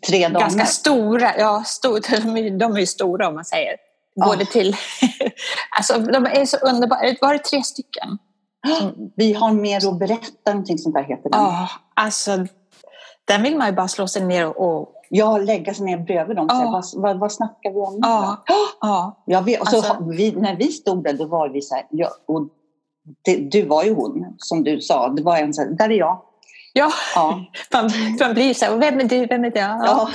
Tre 0.07 0.27
damer. 0.27 0.39
ganska 0.39 0.65
stora, 0.65 1.37
ja 1.37 1.63
stor, 1.65 1.99
de, 2.23 2.37
är, 2.37 2.59
de 2.59 2.75
är 2.75 2.79
ju 2.79 2.85
stora 2.85 3.27
om 3.27 3.35
man 3.35 3.45
säger. 3.45 3.75
Ja. 4.13 4.25
Både 4.25 4.45
till, 4.45 4.75
alltså 5.77 5.99
de 5.99 6.25
är 6.25 6.45
så 6.45 6.57
underbara, 6.57 6.99
var 7.21 7.33
det 7.33 7.39
tre 7.39 7.63
stycken? 7.63 8.17
Vi 9.15 9.33
har 9.33 9.51
mer 9.51 9.87
att 9.89 9.99
berätta, 9.99 10.51
någonting 10.51 10.77
sånt 10.77 10.95
där 10.95 11.03
heter 11.03 11.29
den. 11.29 11.41
Ja, 11.41 11.69
alltså 11.93 12.45
den 13.25 13.43
vill 13.43 13.57
man 13.57 13.67
ju 13.67 13.73
bara 13.73 13.87
slå 13.87 14.07
sig 14.07 14.23
ner 14.23 14.57
och, 14.61 14.93
Ja, 15.13 15.37
lägga 15.37 15.73
sig 15.73 15.85
ner 15.85 15.97
bredvid 15.97 16.35
dem 16.35 16.45
och 16.45 16.51
säga, 16.51 16.71
vad, 16.71 16.83
vad, 16.95 17.19
vad 17.19 17.31
snackar 17.31 17.69
vi 17.71 17.75
om 17.79 17.93
nu? 17.93 17.99
ja, 18.01 18.43
då?" 18.47 18.53
ja, 18.81 19.23
Ja, 19.25 19.41
vi, 19.41 19.57
och 19.59 19.67
så, 19.67 19.77
Alltså- 19.77 20.03
vi, 20.09 20.31
när 20.31 20.55
vi 20.55 20.67
stod 20.67 21.03
där, 21.03 21.13
då 21.13 21.25
var 21.25 21.49
vi 21.49 21.61
så 21.61 21.75
här, 21.75 21.85
ja, 21.89 22.09
och 22.27 22.47
det, 23.25 23.35
du 23.35 23.65
var 23.65 23.83
ju 23.83 23.93
hon, 23.95 24.35
som 24.37 24.63
du 24.63 24.81
sa. 24.81 25.09
Det 25.09 25.23
var 25.23 25.37
en 25.37 25.53
så 25.53 25.61
här, 25.61 25.69
där 25.69 25.89
är 25.89 25.97
jag. 25.97 26.21
Ja. 26.73 26.91
Ja. 27.15 27.45
Man, 27.73 27.89
man 28.19 28.33
blir 28.33 28.53
så 28.53 28.65
här, 28.65 28.77
vem 28.77 28.99
är 28.99 29.03
du, 29.03 29.25
vem 29.25 29.43
är 29.43 29.51
jag? 29.57 29.85
ja. 29.85 30.09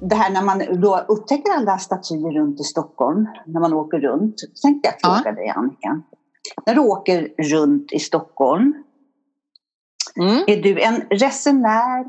Det 0.00 0.14
här 0.14 0.30
när 0.30 0.42
man 0.42 0.80
då 0.80 0.98
upptäcker 1.08 1.52
alla 1.52 1.78
statyer 1.78 2.32
runt 2.32 2.60
i 2.60 2.64
Stockholm, 2.64 3.26
när 3.46 3.60
man 3.60 3.72
åker 3.72 3.98
runt. 3.98 4.34
Tänkte 4.62 4.88
jag 4.88 4.94
Ja. 5.12 5.16
fråga 5.16 5.32
dig 5.36 5.48
Annika. 5.48 6.02
När 6.66 6.74
du 6.74 6.80
åker 6.80 7.28
runt 7.38 7.92
i 7.92 7.98
Stockholm, 7.98 8.74
Mm. 10.16 10.44
är 10.46 10.62
du 10.62 10.80
en 10.80 11.00
resenär, 11.10 12.04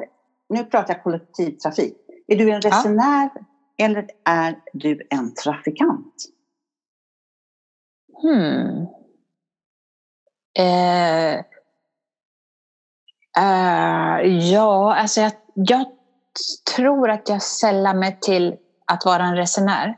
nu 0.50 0.64
pratar 0.64 0.94
jag 0.94 1.04
kollektivtrafik, 1.04 1.98
är 2.28 2.36
du 2.36 2.52
en 2.52 2.62
resenär 2.62 3.30
eller 3.78 4.08
är 4.26 4.56
du 4.74 5.08
en 5.10 5.34
trafikant? 5.34 6.14
Hmm. 8.22 8.88
Eh, 10.60 11.34
eh, 13.38 14.22
ja, 14.52 14.96
alltså 14.96 15.22
jag, 15.22 15.32
jag 15.54 15.86
tror 16.76 17.10
att 17.10 17.30
jag 17.30 17.42
sällar 17.42 17.94
mig 17.94 18.18
till 18.22 18.56
att 18.86 19.06
vara 19.06 19.24
en 19.24 19.36
resenär. 19.36 19.98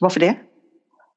Varför 0.00 0.20
det? 0.20 0.36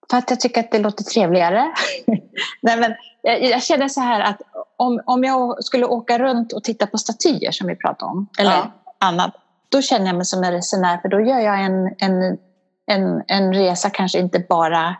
För 0.10 0.18
att 0.18 0.30
jag 0.30 0.40
tycker 0.40 0.62
att 0.62 0.72
det 0.72 0.80
låter 0.80 1.04
trevligare. 1.04 1.74
Nej, 2.62 2.78
men 2.80 2.96
jag, 3.22 3.44
jag 3.44 3.64
känner 3.64 3.88
så 3.88 4.02
här 4.02 4.20
att 4.20 4.42
om, 4.78 5.02
om 5.06 5.24
jag 5.24 5.64
skulle 5.64 5.86
åka 5.86 6.20
runt 6.20 6.54
och 6.54 6.64
titta 6.64 6.88
på 6.88 6.98
statyer 6.98 7.52
som 7.52 7.68
vi 7.68 7.76
pratade 7.76 8.12
om, 8.12 8.28
eller 8.40 8.52
Ja. 8.52 8.72
annat, 9.00 9.36
då 9.70 9.82
känner 9.82 10.06
jag 10.06 10.16
mig 10.16 10.26
som 10.26 10.44
en 10.44 10.52
resenär 10.52 10.98
för 10.98 11.10
då 11.10 11.20
gör 11.20 11.40
jag 11.40 11.62
en, 11.62 11.96
en, 12.00 12.38
en, 12.86 13.24
en 13.28 13.54
resa 13.54 13.90
kanske 13.90 14.20
inte 14.20 14.40
bara 14.40 14.96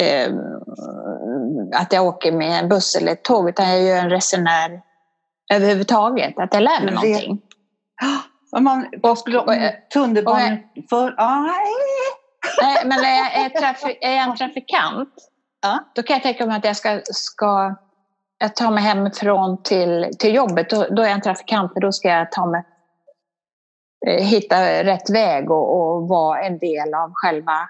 eh, 0.00 0.32
att 1.74 1.92
jag 1.92 2.06
åker 2.06 2.32
med 2.32 2.62
en 2.62 2.68
buss 2.68 2.96
eller 2.96 3.12
ett 3.12 3.24
tåg, 3.24 3.48
utan 3.48 3.68
jag 3.68 3.82
gör 3.82 3.96
en 3.96 4.10
resenär 4.10 4.80
överhuvudtaget, 5.52 6.38
att 6.38 6.54
jag 6.54 6.62
lär 6.62 6.84
mig 6.84 6.94
någonting. 6.94 7.42
Om 8.56 8.64
man 8.64 9.16
skulle 9.16 9.38
och- 9.38 9.90
tunnelbanan 9.92 10.58
för... 10.90 11.14
Ah, 11.18 11.40
nej. 11.40 11.64
Men 12.84 12.98
är 12.98 13.16
jag, 13.16 13.34
är, 13.34 13.42
jag 13.42 13.54
trafi, 13.54 13.98
är 14.00 14.16
jag 14.16 14.28
en 14.28 14.36
trafikant, 14.36 15.14
Ja. 15.62 15.78
då 15.94 16.02
kan 16.02 16.14
jag 16.14 16.22
tänka 16.22 16.46
mig 16.46 16.56
att 16.56 16.64
jag 16.64 16.76
ska, 16.76 17.00
ska 17.04 17.74
jag 18.38 18.56
tar 18.56 18.70
mig 18.70 18.82
hemifrån 18.82 19.62
till, 19.62 20.10
till 20.18 20.34
jobbet. 20.34 20.70
Då, 20.70 20.86
då 20.90 21.02
är 21.02 21.06
jag 21.06 21.14
en 21.14 21.20
trafikant, 21.20 21.72
för 21.72 21.80
då 21.80 21.92
ska 21.92 22.08
jag 22.08 22.32
ta 22.32 22.46
mig, 22.46 22.62
eh, 24.06 24.24
hitta 24.24 24.84
rätt 24.84 25.10
väg 25.10 25.50
och, 25.50 25.94
och 25.94 26.08
vara 26.08 26.40
en 26.42 26.58
del 26.58 26.94
av 26.94 27.10
själva 27.14 27.68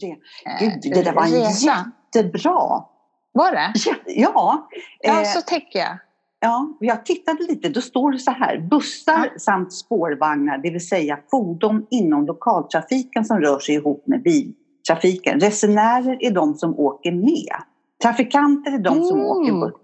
Det, 0.00 0.06
eh, 0.10 0.16
Gud, 0.60 0.94
det 0.94 1.02
där 1.02 1.12
var 1.12 1.22
en 1.24 1.30
resan. 1.30 1.92
jättebra. 2.14 2.84
Var 3.32 3.52
det? 3.52 3.72
Ja, 3.86 3.94
ja, 4.06 4.68
Ja, 5.02 5.20
eh, 5.20 5.26
så 5.26 5.40
tänker 5.40 5.78
jag. 5.78 5.98
ja, 6.40 6.76
jag 6.80 7.06
tittade 7.06 7.42
lite. 7.42 7.68
Då 7.68 7.80
står 7.80 8.12
det 8.12 8.18
så 8.18 8.30
här. 8.30 8.58
Bussar 8.58 9.32
samt 9.38 9.72
spårvagnar, 9.72 10.58
det 10.58 10.70
vill 10.70 10.88
säga 10.88 11.18
fordon 11.30 11.86
inom 11.90 12.26
lokaltrafiken 12.26 13.24
som 13.24 13.40
rör 13.40 13.58
sig 13.58 13.74
ihop 13.74 14.06
med 14.06 14.22
bil, 14.22 14.52
trafiken. 14.88 15.40
Resenärer 15.40 16.16
är 16.20 16.30
de 16.30 16.54
som 16.54 16.78
åker 16.78 17.12
med. 17.12 17.56
Trafikanter 18.02 18.72
är 18.72 18.78
de 18.78 19.02
som 19.04 19.18
Mm. 19.18 19.30
åker 19.30 19.52
buss. 19.52 19.74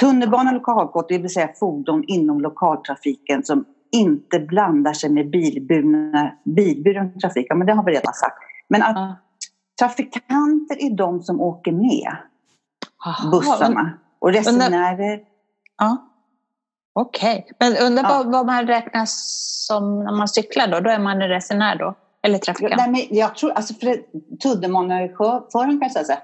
Tunnelbana 0.00 0.52
lokalkort, 0.52 1.08
det 1.08 1.18
vill 1.18 1.30
säga 1.30 1.48
fordon 1.60 2.04
inom 2.06 2.40
lokaltrafiken 2.40 3.44
som 3.44 3.64
inte 3.92 4.40
blandar 4.40 4.92
sig 4.92 5.10
med 5.10 5.30
bilburna, 5.30 6.32
bilburen 6.44 7.18
trafik. 7.20 7.46
Ja, 7.48 7.54
men 7.54 7.66
det 7.66 7.72
har 7.72 7.84
vi 7.84 7.92
redan 7.92 8.14
sagt. 8.14 8.36
Men 8.68 8.82
att 8.82 8.96
Ja. 8.96 9.16
trafikanter 9.78 10.82
är 10.82 10.96
de 10.96 11.22
som 11.22 11.40
åker 11.40 11.72
med 11.72 12.16
bussarna. 13.30 13.82
men- 13.82 13.98
Och 14.18 14.32
resenärer, 14.32 15.20
Ja. 15.78 15.96
Okej. 16.94 17.50
Men 17.60 17.76
undrar 17.76 18.02
Ja. 18.02 18.08
vad, 18.16 18.32
vad 18.32 18.46
man 18.46 18.66
räknas 18.66 19.12
som 19.66 20.04
när 20.04 20.12
man 20.12 20.28
cyklar 20.28 20.68
då? 20.68 20.80
Då 20.80 20.90
är 20.90 20.98
man 20.98 21.22
en 21.22 21.28
resenär 21.28 21.76
då? 21.78 21.94
Eller 22.22 22.38
trafikant? 22.38 22.74
Nej, 22.76 22.90
men 22.90 23.18
jag 23.18 23.34
tror, 23.34 23.50
alltså 23.52 23.74
för 23.74 24.02
tunnelbanechauffören 24.42 25.80
kan 25.80 25.90
säga 25.90 26.04
så 26.04 26.12
här. 26.12 26.22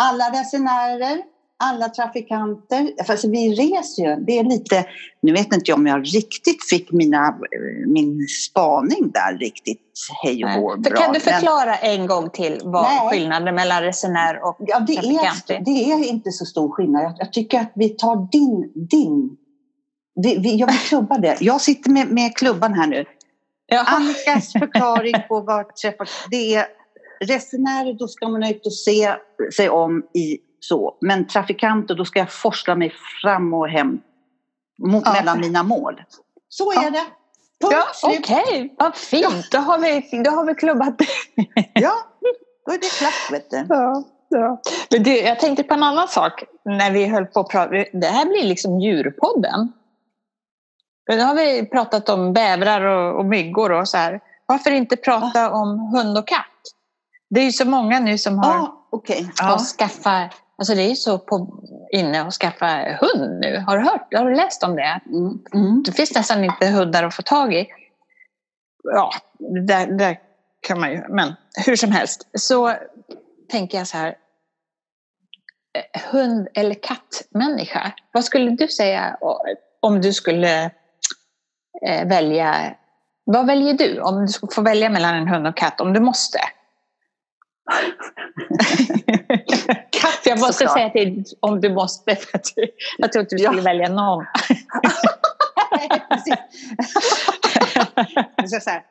Alla 0.00 0.24
resenärer, 0.40 1.22
alla 1.60 1.88
trafikanter. 1.88 2.92
Alltså 3.08 3.30
vi 3.30 3.54
reser 3.54 4.02
ju. 4.02 4.24
Det 4.24 4.38
är 4.38 4.44
lite, 4.44 4.84
nu 5.22 5.32
vet 5.32 5.52
inte 5.52 5.70
jag 5.70 5.78
om 5.78 5.86
jag 5.86 6.00
riktigt 6.00 6.68
fick 6.70 6.92
mina, 6.92 7.38
min 7.86 8.26
spaning 8.28 9.10
där 9.10 9.38
riktigt 9.38 9.80
hej 10.22 10.44
och 10.44 10.50
Nej. 10.50 10.60
hå 10.60 10.70
För 10.70 10.90
bra. 10.90 11.00
kan 11.00 11.12
du 11.12 11.20
förklara 11.20 11.76
en 11.76 12.06
gång 12.06 12.30
till 12.30 12.60
vad 12.64 12.82
Nej. 12.82 13.10
skillnaden 13.10 13.54
mellan 13.54 13.82
resenär 13.82 14.44
och 14.44 14.56
Ja, 14.58 14.80
det 14.80 14.94
trafikant 14.94 15.50
är, 15.50 15.60
det 15.64 15.92
är 15.92 16.08
inte 16.08 16.30
så 16.30 16.44
stor 16.44 16.72
skillnad. 16.72 17.02
Jag, 17.02 17.14
jag 17.18 17.32
tycker 17.32 17.60
att 17.60 17.72
vi 17.74 17.88
tar 17.88 18.28
din... 18.32 18.72
din 18.74 19.36
vi, 20.22 20.38
vi, 20.38 20.56
jag 20.56 20.66
vill 20.66 20.78
klubba 20.78 21.18
det. 21.18 21.36
Jag 21.40 21.60
sitter 21.60 21.90
med, 21.90 22.08
med 22.08 22.36
klubban 22.36 22.74
här 22.74 22.86
nu. 22.86 23.04
Ja. 23.66 23.84
Annikas 23.86 24.52
förklaring 24.52 25.14
på 25.28 25.40
vad 25.40 25.76
träffar... 25.76 26.08
Det 26.30 26.54
är 26.54 26.66
resenärer, 27.24 27.98
då 27.98 28.08
ska 28.08 28.28
man 28.28 28.42
ut 28.44 28.66
och 28.66 28.72
se 28.72 29.14
sig 29.56 29.68
om 29.68 30.02
i 30.14 30.38
så. 30.60 30.96
Men 31.00 31.26
trafikanter, 31.26 31.94
då 31.94 32.04
ska 32.04 32.18
jag 32.18 32.32
forsla 32.32 32.74
mig 32.74 32.92
fram 33.22 33.54
och 33.54 33.68
hem 33.68 34.00
mot, 34.82 35.02
Ja. 35.06 35.12
mellan 35.12 35.40
mina 35.40 35.62
mål. 35.62 36.02
Så 36.48 36.72
Ja. 36.74 36.82
är 36.86 36.90
det. 36.90 37.04
Punkt 37.60 37.76
Ja. 38.02 38.08
Okej, 38.18 38.74
vad 38.78 38.96
fint. 38.96 39.50
Då, 39.50 39.58
har 39.58 39.78
vi, 39.78 40.22
då 40.24 40.30
har 40.30 40.44
vi 40.44 40.54
klubbat 40.54 40.98
det. 40.98 41.06
Ja, 41.74 41.92
då 42.66 42.72
är 42.72 42.78
det 42.78 42.90
klart 42.98 43.30
vet 43.32 43.50
du. 43.50 43.66
Ja, 43.68 44.02
ja. 44.28 44.60
Men 44.90 45.02
du, 45.02 45.18
jag 45.20 45.40
tänkte 45.40 45.62
på 45.62 45.74
en 45.74 45.82
annan 45.82 46.08
sak 46.08 46.44
när 46.64 46.90
vi 46.90 47.06
höll 47.06 47.26
på 47.26 47.40
att 47.40 47.48
prata. 47.48 47.70
Det 47.92 48.06
här 48.06 48.26
blir 48.26 48.44
liksom 48.44 48.80
djurpodden. 48.80 49.72
Nu 51.10 51.20
har 51.20 51.34
vi 51.34 51.66
pratat 51.66 52.08
om 52.08 52.32
bävrar 52.32 52.80
och, 52.80 53.18
och 53.18 53.24
myggor 53.26 53.72
och 53.72 53.88
så 53.88 53.96
här. 53.96 54.20
Varför 54.46 54.70
inte 54.70 54.96
prata 54.96 55.50
om 55.52 55.78
hund 55.80 56.18
och 56.18 56.26
katt? 56.28 56.46
Det 57.30 57.40
är 57.40 57.44
ju 57.44 57.52
så 57.52 57.64
många 57.64 58.00
nu 58.00 58.18
som 58.18 58.38
har, 58.38 58.54
Ja, 58.54 58.86
okej. 58.90 59.30
har 59.40 59.50
Ja. 59.50 59.58
skaffat, 59.58 60.30
alltså 60.60 60.74
det 60.74 60.82
är 60.90 60.94
så 60.94 61.18
på, 61.18 61.64
inne 61.92 62.22
att 62.22 62.34
skaffa 62.34 62.98
hund 63.00 63.40
nu. 63.40 63.64
Har 63.66 63.78
du 63.78 63.84
hört? 63.84 64.14
Har 64.14 64.30
du 64.30 64.36
läst 64.36 64.62
om 64.62 64.76
det? 64.76 65.00
Mm. 65.06 65.38
Mm. 65.54 65.82
Det 65.82 65.92
finns 65.92 66.14
nästan 66.14 66.44
inte 66.44 66.66
hundar 66.66 67.04
att 67.04 67.14
få 67.14 67.22
tag 67.22 67.54
i. 67.54 67.66
Ja, 68.82 69.10
där, 69.66 69.86
där 69.86 70.18
kan 70.66 70.80
man 70.80 70.92
ju, 70.92 71.08
men 71.08 71.34
hur 71.66 71.76
som 71.76 71.92
helst. 71.92 72.28
Så 72.34 72.74
tänker 73.50 73.78
jag 73.78 73.86
så 73.86 73.96
här. 73.96 74.08
eh, 75.74 76.00
Hund 76.12 76.48
eller 76.54 76.74
kattmänniska? 76.74 77.92
Vad 78.12 78.24
skulle 78.24 78.50
du 78.50 78.68
säga 78.68 79.16
om 79.80 80.00
du 80.00 80.12
skulle 80.12 80.64
eh, 81.86 82.08
välja? 82.08 82.74
Vad 83.24 83.46
väljer 83.46 83.74
du 83.74 84.00
om 84.00 84.20
du 84.26 84.28
skulle 84.28 84.52
få 84.52 84.62
välja 84.62 84.90
mellan 84.90 85.14
en 85.14 85.28
hund 85.28 85.46
och 85.46 85.56
katt? 85.56 85.80
Om 85.80 85.92
du 85.92 86.00
måste? 86.00 86.38
Katt, 90.00 90.20
jag 90.24 90.38
måste 90.38 90.52
såklart. 90.52 90.72
säga 90.76 90.90
till 90.90 91.24
om 91.40 91.60
du 91.60 91.74
måste. 91.74 92.16
För 92.16 92.38
att 92.38 92.44
du, 92.56 92.66
jag 92.98 93.16
att 93.18 93.28
du 93.30 93.36
Ja. 93.36 93.50
skulle 93.50 93.62
välja 93.62 93.88
någon. 93.88 94.24
Så 98.62 98.70
här, 98.70 98.82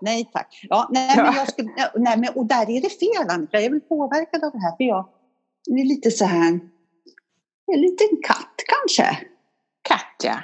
nej 0.00 0.30
tack. 0.32 0.60
Ja, 0.68 0.88
nej, 0.92 1.16
men 1.16 1.26
Ja. 1.26 1.34
jag 1.36 1.48
skulle, 1.48 1.70
ja, 1.76 1.86
nej, 1.94 2.18
men, 2.18 2.28
och 2.34 2.46
där 2.46 2.70
är 2.70 2.80
det 2.80 2.88
fel 2.88 3.30
Annika. 3.30 3.56
Jag 3.56 3.64
är 3.64 3.70
väl 3.70 3.80
påverkad 3.80 4.44
av 4.44 4.52
det 4.52 4.58
här. 4.60 4.76
För 4.76 4.84
jag 4.84 5.08
är 5.80 5.84
lite 5.84 6.10
så 6.10 6.24
här, 6.24 6.48
en 7.72 7.80
liten 7.80 8.08
katt 8.26 8.54
kanske. 8.66 9.18
Katt, 9.88 10.00
ja. 10.24 10.36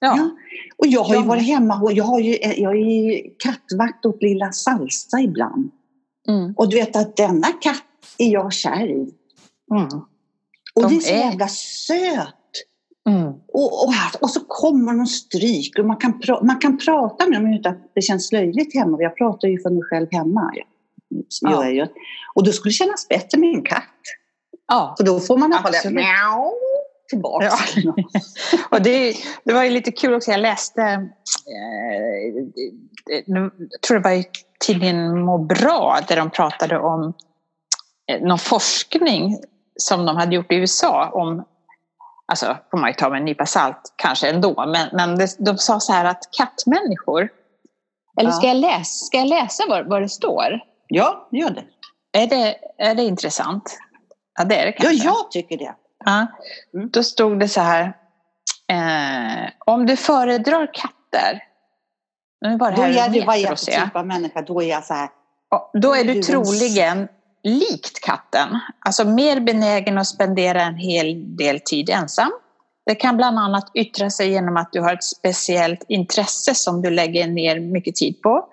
Ja. 0.00 0.14
Ja. 0.16 0.30
Och 0.78 0.86
jag 0.86 1.04
har 1.04 1.14
ju 1.14 1.20
Ja. 1.20 1.26
varit 1.26 1.46
hemma 1.46 1.80
och 1.82 1.92
jag, 1.92 2.04
har 2.04 2.20
ju, 2.20 2.32
jag 2.56 2.72
är 2.76 3.12
ju 3.12 3.22
kattvakt 3.38 4.06
åt 4.06 4.22
lilla 4.22 4.52
Salsa 4.52 5.20
ibland. 5.20 5.70
Mm. 6.28 6.54
Och 6.56 6.68
du 6.68 6.76
vet 6.76 6.96
att 6.96 7.16
denna 7.16 7.46
katt 7.60 7.82
är 8.18 8.28
jag 8.32 8.52
kär 8.52 8.86
i. 8.86 9.14
Mm. 9.76 10.00
Och 10.74 10.82
De 10.82 10.88
det 10.88 10.96
är 10.96 11.00
så 11.00 11.14
är- 11.14 11.18
jävla 11.18 11.48
söt. 11.48 12.34
Mm. 13.08 13.26
Och, 13.48 13.84
och, 13.84 13.94
och 14.20 14.30
så 14.30 14.40
kommer 14.40 14.92
de 14.92 15.00
och 15.00 15.10
stryker 15.10 15.80
och 15.80 15.86
man 15.86 15.96
kan, 15.96 16.20
pra, 16.20 16.42
man 16.42 16.58
kan 16.58 16.78
prata 16.78 17.26
med 17.28 17.42
dem 17.42 17.52
utan 17.52 17.72
att 17.72 17.92
det 17.94 18.02
känns 18.02 18.32
löjligt 18.32 18.74
hemma. 18.74 18.96
Jag 19.00 19.16
pratar 19.16 19.48
ju 19.48 19.62
för 19.62 19.70
mig 19.70 19.82
själv 19.82 20.06
hemma. 20.10 20.52
Ja. 21.40 21.66
Jag. 21.70 21.88
Och 22.34 22.44
då 22.44 22.52
skulle 22.52 22.70
det 22.70 22.74
kännas 22.74 23.08
bättre 23.08 23.38
med 23.38 23.54
en 23.54 23.62
katt. 23.62 23.82
Ja. 24.68 24.94
För 24.98 25.04
då 25.04 25.20
får 25.20 25.38
man 25.38 25.52
ha 25.52 25.70
det 25.70 25.90
mjau 25.90 26.52
tillbaka. 27.08 27.50
Ja. 27.76 27.94
Och 28.70 28.82
det, 28.82 29.14
det 29.44 29.52
var 29.52 29.64
ju 29.64 29.70
lite 29.70 29.92
kul 29.92 30.14
också, 30.14 30.30
jag 30.30 30.40
läste, 30.40 30.82
eh, 30.82 32.44
jag 33.26 33.50
tror 33.86 33.98
det 33.98 34.04
var 34.04 34.10
i 34.16 34.24
tidningen 34.66 35.20
Må 35.20 35.38
bra, 35.38 35.98
där 36.08 36.16
de 36.16 36.30
pratade 36.30 36.78
om 36.78 37.12
eh, 38.12 38.22
någon 38.22 38.38
forskning 38.38 39.38
som 39.80 40.06
de 40.06 40.16
hade 40.16 40.34
gjort 40.34 40.52
i 40.52 40.54
USA 40.56 41.10
om, 41.12 41.44
alltså 42.32 42.56
får 42.70 42.78
man 42.78 42.90
ju 42.90 42.94
ta 42.94 43.08
med 43.10 43.18
en 43.18 43.24
nypa 43.24 43.46
salt 43.46 43.94
kanske 43.96 44.30
ändå, 44.30 44.66
men, 44.66 44.88
men 44.92 45.18
det, 45.18 45.36
de 45.38 45.58
sa 45.58 45.80
så 45.80 45.92
här 45.92 46.04
att 46.04 46.28
kattmänniskor, 46.32 47.28
eller 48.20 48.30
ska 48.30 48.46
Ja. 48.46 48.52
jag 48.52 48.56
läsa, 48.60 49.04
ska 49.04 49.18
jag 49.18 49.28
läsa 49.28 49.64
vad, 49.68 49.86
vad 49.88 50.02
det 50.02 50.08
står? 50.08 50.60
ja, 50.88 51.28
gör 51.32 51.50
det. 51.50 51.64
Är 52.18 52.26
det, 52.26 52.56
är 52.78 52.94
det 52.94 53.02
intressant? 53.02 53.78
Ja, 54.38 54.44
det 54.44 54.56
är 54.56 54.66
det 54.66 54.74
Ja, 54.78 54.82
kanske. 54.88 55.06
jag 55.06 55.30
tycker 55.30 55.58
det. 55.58 55.74
Ja. 56.04 56.26
Mm. 56.74 56.90
Då 56.92 57.02
stod 57.02 57.40
det 57.40 57.48
så 57.48 57.60
här. 57.60 57.92
Eh, 58.72 59.50
om 59.66 59.86
du 59.86 59.96
föredrar 59.96 60.70
katter. 60.74 61.42
Nu 62.40 62.56
var 62.58 62.70
det 62.70 62.76
Då 62.76 62.82
här 62.82 62.90
är 62.90 63.08
det, 63.08 63.18
runt 63.18 63.26
vad 63.26 63.36
är 63.36 63.40
jag 63.40 63.58
för 63.58 63.66
typ 63.66 63.96
av 63.96 64.06
människa? 64.06 64.42
Då 64.42 64.62
är 64.62 64.66
jag 64.66 64.84
så 64.84 64.94
här. 64.94 65.08
Då 65.72 65.94
är 65.94 66.04
Du 66.04 66.10
är 66.10 66.14
du 66.14 66.16
en- 66.16 66.22
troligen 66.22 67.08
likt 67.44 68.00
katten. 68.00 68.58
Alltså 68.78 69.04
mer 69.04 69.40
benägen 69.40 69.98
att 69.98 70.06
spendera 70.06 70.62
en 70.62 70.76
hel 70.76 71.36
del 71.36 71.60
tid 71.60 71.90
ensam. 71.90 72.32
Det 72.86 72.94
kan 72.94 73.16
bland 73.16 73.38
annat 73.38 73.70
yttra 73.74 74.10
sig 74.10 74.30
genom 74.30 74.56
att 74.56 74.72
du 74.72 74.80
har 74.80 74.92
ett 74.92 75.04
speciellt 75.04 75.84
intresse 75.88 76.54
som 76.54 76.82
du 76.82 76.90
lägger 76.90 77.26
ner 77.26 77.60
mycket 77.60 77.94
tid 77.94 78.22
på. 78.22 78.48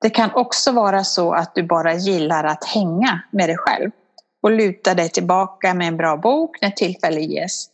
Det 0.00 0.10
kan 0.10 0.30
också 0.34 0.72
vara 0.72 1.04
så 1.04 1.32
att 1.32 1.54
du 1.54 1.62
bara 1.62 1.94
gillar 1.94 2.44
att 2.44 2.64
hänga 2.64 3.22
med 3.30 3.48
dig 3.48 3.56
själv 3.58 3.90
och 4.42 4.50
luta 4.50 4.94
dig 4.94 5.08
tillbaka 5.08 5.74
med 5.74 5.88
en 5.88 5.96
bra 5.96 6.16
bok 6.16 6.56
när 6.62 6.70
tillfälle 6.70 7.20
ges. 7.20 7.68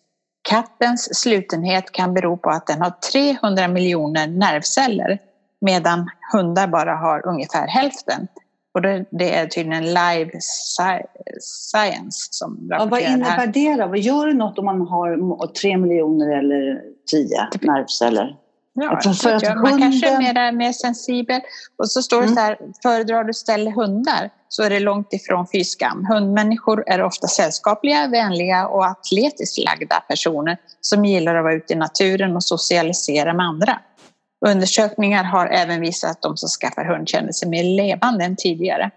Kattens 0.48 1.20
slutenhet 1.20 1.92
kan 1.92 2.14
bero 2.14 2.36
på 2.36 2.50
att 2.50 2.66
den 2.66 2.82
har 2.82 2.90
300 3.12 3.68
miljoner 3.68 4.26
nervceller 4.26 5.18
medan 5.60 6.10
hundar 6.32 6.66
bara 6.66 6.94
har 6.94 7.26
ungefär 7.26 7.66
hälften. 7.66 8.28
Och 8.74 8.82
det, 8.82 9.04
det 9.10 9.34
är 9.34 9.46
tydligen 9.46 9.84
Live 9.84 10.30
Sci- 10.40 11.06
Science 11.40 12.28
som 12.30 12.66
Ja, 12.70 12.78
vad 12.78 12.86
rapporterar 12.86 13.16
det 13.18 13.24
här. 13.24 13.44
innebär 13.44 13.46
det 13.76 13.82
då? 13.82 13.88
Vad 13.88 13.98
Gör 13.98 14.26
det 14.26 14.34
något 14.34 14.58
om 14.58 14.64
man 14.64 14.80
har 14.80 15.46
tre 15.46 15.76
miljoner 15.76 16.38
eller 16.38 16.80
tio 17.10 17.48
nervceller? 17.60 18.36
Ja, 18.74 19.00
För- 19.02 19.12
för 19.12 19.32
att. 19.34 19.56
Man 19.62 19.80
kanske 19.80 20.08
är 20.08 20.18
mer, 20.18 20.52
mer 20.52 20.72
sensibel. 20.72 21.40
Och 21.78 21.90
så 21.90 22.02
står 22.02 22.16
det 22.16 22.22
Mm. 22.26 22.34
så 22.36 22.40
här, 22.40 22.58
föredrar 22.82 23.24
du 23.24 23.32
ställa 23.34 23.70
hundar 23.70 24.30
så 24.48 24.62
är 24.62 24.70
det 24.70 24.80
långt 24.80 25.12
ifrån 25.12 25.46
fy 25.52 25.64
skam. 25.64 26.06
Hundmänniskor 26.10 26.84
är 26.86 27.02
ofta 27.02 27.26
sällskapliga, 27.26 28.06
vänliga 28.06 28.68
och 28.68 28.86
atletiskt 28.86 29.58
lagda 29.64 30.00
personer 30.08 30.56
som 30.80 31.04
gillar 31.04 31.34
att 31.34 31.42
vara 31.44 31.54
ute 31.54 31.72
i 31.72 31.76
naturen 31.76 32.36
och 32.36 32.44
socialisera 32.44 33.32
med 33.34 33.46
andra. 33.46 33.78
Undersökningar 34.46 35.24
har 35.24 35.46
även 35.46 35.80
visat 35.80 36.10
att 36.10 36.22
de 36.22 36.36
som 36.36 36.48
skaffar 36.48 36.84
hund 36.84 37.08
känner 37.08 37.32
sig 37.32 37.48
mer 37.48 37.64
levande 37.64 38.24
än 38.24 38.36
tidigare. 38.36 38.90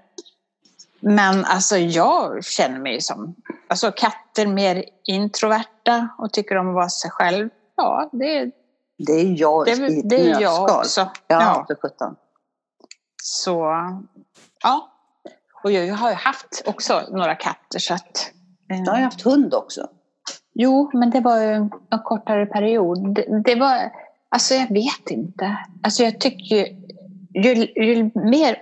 Men 1.00 1.46
alltså 1.46 1.78
jag 1.78 2.44
känner 2.46 2.80
mig 2.80 3.02
som, 3.02 3.36
alltså 3.68 3.92
katter 3.92 4.48
mer 4.48 4.84
introverta 5.04 6.08
och 6.18 6.34
tycker 6.34 6.56
om 6.58 6.70
att 6.70 6.76
vara 6.76 6.90
sig 6.90 7.12
själv. 7.12 7.50
Ja, 7.76 8.10
det, 8.12 8.52
Det 8.98 9.14
är 9.14 9.40
jag 9.40 9.66
det, 9.66 9.72
i 9.72 10.00
ett 10.00 10.10
det 10.10 10.30
är 10.32 10.42
jag 10.42 10.64
också. 10.64 11.10
Ja, 11.28 11.66
för 11.68 11.76
sjutton. 11.76 12.16
Så, 13.24 13.76
ja. 14.64 14.88
Och 15.64 15.72
jag 15.72 15.96
har 15.96 16.10
ju 16.10 16.16
haft 16.16 16.64
också 16.66 17.02
några 17.12 17.36
katter 17.36 17.80
så 17.80 17.94
att... 17.94 18.32
eh, 18.72 18.80
Jag 18.86 18.92
har 18.92 18.98
ju 18.98 19.04
haft 19.04 19.22
hund 19.22 19.54
också. 19.54 19.88
Jo, 20.54 20.90
men 20.94 21.10
det 21.10 21.20
var 21.20 21.38
ju 21.38 21.54
en 21.54 21.70
kortare 22.06 22.46
period. 22.46 23.16
Det, 23.16 23.42
det 23.46 23.56
var, 23.56 23.92
alltså 24.32 24.54
jag 24.54 24.70
vet 24.70 25.10
inte. 25.10 25.58
Alltså 25.84 26.04
jag 26.04 26.20
tycker 26.20 26.56
ju, 26.56 26.66
ju, 27.34 27.54
ju 27.76 28.12
mer 28.16 28.58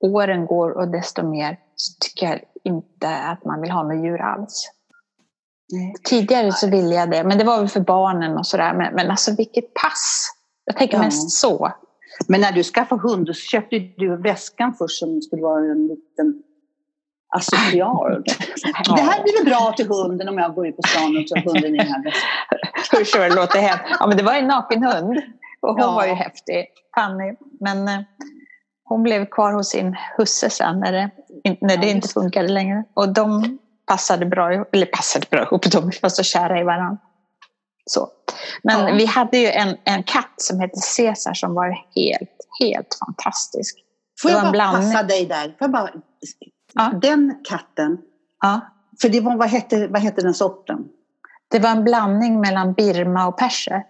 åren 0.00 0.46
går 0.46 0.70
och 0.70 0.88
desto 0.88 1.22
mer 1.30 1.58
tycker 2.00 2.26
jag 2.26 2.40
inte 2.64 3.16
att 3.16 3.44
man 3.44 3.60
vill 3.60 3.70
ha 3.70 3.82
några 3.82 3.96
djur 3.96 4.20
alls. 4.20 4.70
Nej. 5.72 5.94
Tidigare 6.04 6.52
så 6.52 6.70
ville 6.70 6.94
jag 6.94 7.10
det, 7.10 7.24
men 7.24 7.38
det 7.38 7.44
var 7.44 7.58
väl 7.58 7.68
för 7.68 7.80
barnen 7.80 8.38
och 8.38 8.46
sådär. 8.46 8.74
Men, 8.74 8.94
men 8.94 9.10
alltså 9.10 9.34
vilket 9.36 9.74
pass! 9.74 10.28
Jag 10.64 10.76
tänker 10.76 10.96
Ja. 10.96 11.02
mest 11.02 11.30
så. 11.30 11.72
Men 12.28 12.40
när 12.40 12.52
du 12.52 12.62
skaffade 12.62 13.02
hund 13.02 13.26
så 13.26 13.32
köpte 13.34 13.78
du 13.78 14.16
väskan 14.16 14.74
först 14.74 14.98
som 14.98 15.22
skulle 15.22 15.42
vara 15.42 15.60
en 15.70 15.86
liten 15.86 16.42
associar. 17.36 18.22
Ja. 18.84 18.94
Det 18.96 19.02
här 19.02 19.22
blir 19.22 19.38
väl 19.38 19.44
bra 19.44 19.72
till 19.76 19.88
hunden 19.88 20.28
om 20.28 20.38
jag 20.38 20.54
går 20.54 20.66
ut 20.66 20.76
på 20.76 20.82
stan 20.88 21.16
och 21.16 21.26
tar 21.26 21.36
hunden 21.52 21.74
i 21.74 21.78
den 21.78 21.86
här 21.86 22.04
väskan. 22.92 23.20
Det 23.20 23.34
låter 23.34 23.60
hemskt. 23.60 23.84
Ja, 24.00 24.06
men 24.06 24.16
det 24.16 24.22
var 24.22 24.34
en 24.34 24.46
naken 24.46 24.82
hund. 24.84 25.18
Och 25.62 25.68
hon 25.68 25.78
Ja. 25.80 25.92
var 25.92 26.06
ju 26.06 26.12
häftig, 26.12 26.66
Fanny. 26.94 27.34
Men 27.60 27.88
eh, 27.88 28.00
hon 28.84 29.02
blev 29.02 29.26
kvar 29.26 29.52
hos 29.52 29.68
sin 29.68 29.96
husse 30.16 30.50
sen 30.50 30.80
när 30.80 30.92
det, 30.92 31.10
när 31.60 31.76
det 31.76 31.86
Ja, 31.86 31.92
inte 31.92 32.08
funkade 32.08 32.48
längre. 32.48 32.84
Och 32.94 33.08
de 33.08 33.58
passade 33.86 34.26
bra 34.26 34.54
ihop, 34.54 34.68
eller 34.74 34.86
passade 34.86 35.26
bra 35.30 35.42
ihop, 35.42 35.70
de 35.70 35.90
var 36.02 36.08
så 36.08 36.22
kära 36.22 36.60
i 36.60 36.64
varandra. 36.64 36.98
Så. 37.86 38.08
Men 38.62 38.86
Ja. 38.88 38.94
vi 38.94 39.06
hade 39.06 39.38
ju 39.38 39.46
en, 39.50 39.76
en 39.84 40.02
katt 40.02 40.34
som 40.36 40.60
hette 40.60 40.80
Caesar 40.96 41.34
som 41.34 41.54
var 41.54 41.68
helt, 41.94 42.30
helt 42.60 42.96
fantastisk. 43.06 43.76
Får 44.22 44.30
jag 44.30 44.42
bara 44.42 44.50
blandning. 44.52 44.92
passa 44.92 45.02
dig 45.02 45.26
där? 45.26 45.42
Får 45.44 45.54
jag 45.58 45.70
bara... 45.70 45.90
Ja. 46.74 46.92
Den 47.02 47.34
katten, 47.44 47.98
Ja. 48.42 48.60
för 49.02 49.08
det 49.08 49.20
var, 49.20 49.36
vad, 49.36 49.48
hette, 49.48 49.86
vad 49.88 50.00
hette 50.02 50.20
den 50.22 50.34
sorten? 50.34 50.88
Det 51.48 51.58
var 51.58 51.70
en 51.70 51.84
blandning 51.84 52.40
mellan 52.40 52.72
Birma 52.72 53.26
och 53.26 53.38
perser. 53.38 53.82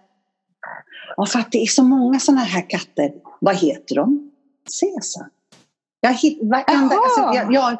Ja, 1.17 1.25
för 1.25 1.39
att 1.39 1.51
det 1.51 1.57
är 1.61 1.65
så 1.65 1.83
många 1.83 2.19
sådana 2.19 2.41
här 2.41 2.69
katter. 2.69 3.11
Vad 3.41 3.55
heter 3.55 3.95
de? 3.95 4.31
Caesar. 4.81 5.27
Jag, 6.01 6.13
hitt, 6.13 6.39
varenda, 6.43 6.95
alltså, 6.95 7.21
jag, 7.35 7.53
jag, 7.53 7.77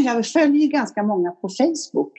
jag 0.04 0.26
följer 0.26 0.68
ganska 0.68 1.02
många 1.02 1.30
på 1.30 1.48
Facebook. 1.48 2.12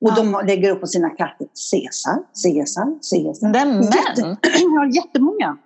Och 0.00 0.10
Ja. 0.10 0.14
de 0.14 0.42
lägger 0.46 0.70
upp 0.70 0.80
på 0.80 0.86
sina 0.86 1.10
katter 1.10 1.46
Caesar, 1.70 2.22
Caesar, 2.42 2.84
Caesar. 3.10 3.48
Nämen! 3.48 3.82
Jätte, 3.82 4.36
ja, 4.58 4.86
jättemånga. 4.94 5.56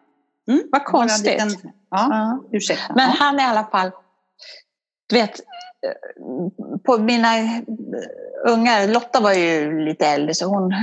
Mm. 0.48 0.62
Vad 0.72 0.84
konstigt. 0.84 1.44
liten- 1.44 1.72
ja, 1.90 2.06
Ja. 2.10 2.42
ursäkta. 2.52 2.94
Men 2.94 3.10
han 3.10 3.40
i 3.40 3.42
alla 3.42 3.64
fall, 3.64 3.90
du 5.06 5.16
vet, 5.16 5.40
på 6.86 6.98
mina 6.98 7.28
ungar, 8.46 8.88
Lotta 8.88 9.20
var 9.20 9.32
ju 9.32 9.80
lite 9.84 10.06
äldre 10.06 10.34
så 10.34 10.46
hon 10.46 10.74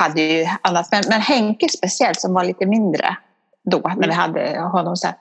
hade 0.00 0.22
ju 0.22 0.46
annat, 0.62 0.88
men, 0.90 1.02
men 1.08 1.20
Henke 1.20 1.68
speciellt 1.68 2.20
som 2.20 2.34
var 2.34 2.44
lite 2.44 2.66
mindre 2.66 3.16
då 3.64 3.78
när 3.96 4.08
vi 4.08 4.14
hade 4.14 4.60
honom 4.60 4.96
så 4.96 5.06
här, 5.06 5.16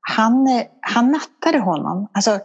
han, 0.00 0.62
han 0.80 1.12
nattade 1.12 1.58
honom. 1.58 2.08
Alltså, 2.12 2.38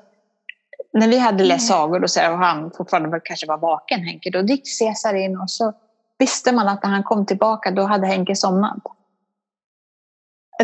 när 0.93 1.07
vi 1.07 1.17
hade 1.17 1.43
läst 1.43 1.67
sagor 1.67 2.03
och, 2.03 2.09
så 2.09 2.19
här, 2.19 2.31
och 2.31 2.37
han 2.37 2.71
fortfarande 2.77 3.09
var, 3.09 3.21
kanske 3.25 3.47
var 3.47 3.57
vaken, 3.57 4.03
Henke, 4.03 4.29
då 4.29 4.41
gick 4.41 4.79
Caesar 4.79 5.13
in 5.13 5.37
och 5.37 5.51
så 5.51 5.73
visste 6.17 6.51
man 6.51 6.67
att 6.67 6.83
när 6.83 6.89
han 6.89 7.03
kom 7.03 7.25
tillbaka 7.25 7.71
då 7.71 7.83
hade 7.83 8.07
Henke 8.07 8.35
somnat. 8.35 8.77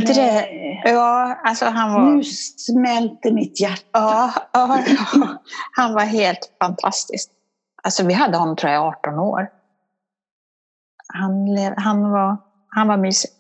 Det, 0.06 0.48
ja, 0.84 1.40
alltså 1.44 1.66
han 1.66 1.94
var... 1.94 2.12
Nu 2.12 2.24
smälter 2.58 3.32
mitt 3.32 3.60
hjärta. 3.60 3.84
Ja, 3.94 4.32
ja, 4.54 4.84
ja, 4.88 5.28
han 5.76 5.94
var 5.94 6.02
helt 6.02 6.52
fantastisk. 6.62 7.30
Alltså 7.84 8.06
vi 8.06 8.14
hade 8.14 8.38
honom 8.38 8.56
tror 8.56 8.72
jag 8.72 8.84
i 8.84 8.88
18 8.88 9.20
år. 9.20 9.48
Han, 11.14 11.58
han, 11.78 12.12
var, 12.12 12.38
han 12.68 12.88
var 12.88 12.98
mysig. 12.98 13.32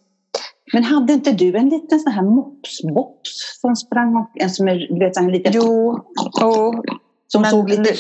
Men 0.74 0.84
hade 0.84 1.14
inte 1.14 1.32
du 1.32 1.58
en 1.58 1.70
liten 1.70 2.00
sån 2.00 2.14
här 2.14 2.22
mops-bops 2.22 3.60
som 3.62 3.76
sprang 3.76 4.16
och, 4.16 4.42
en 4.42 4.50
som 4.50 4.68
är, 4.68 4.88
du 4.90 5.00
vet, 5.00 5.18
en 5.18 5.32
liten 5.32 5.54
Jo, 5.56 6.00
jo 6.42 6.84
som 7.28 7.42
men 7.42 7.52
såg 7.52 7.70
lite... 7.70 7.82
det, 7.82 7.98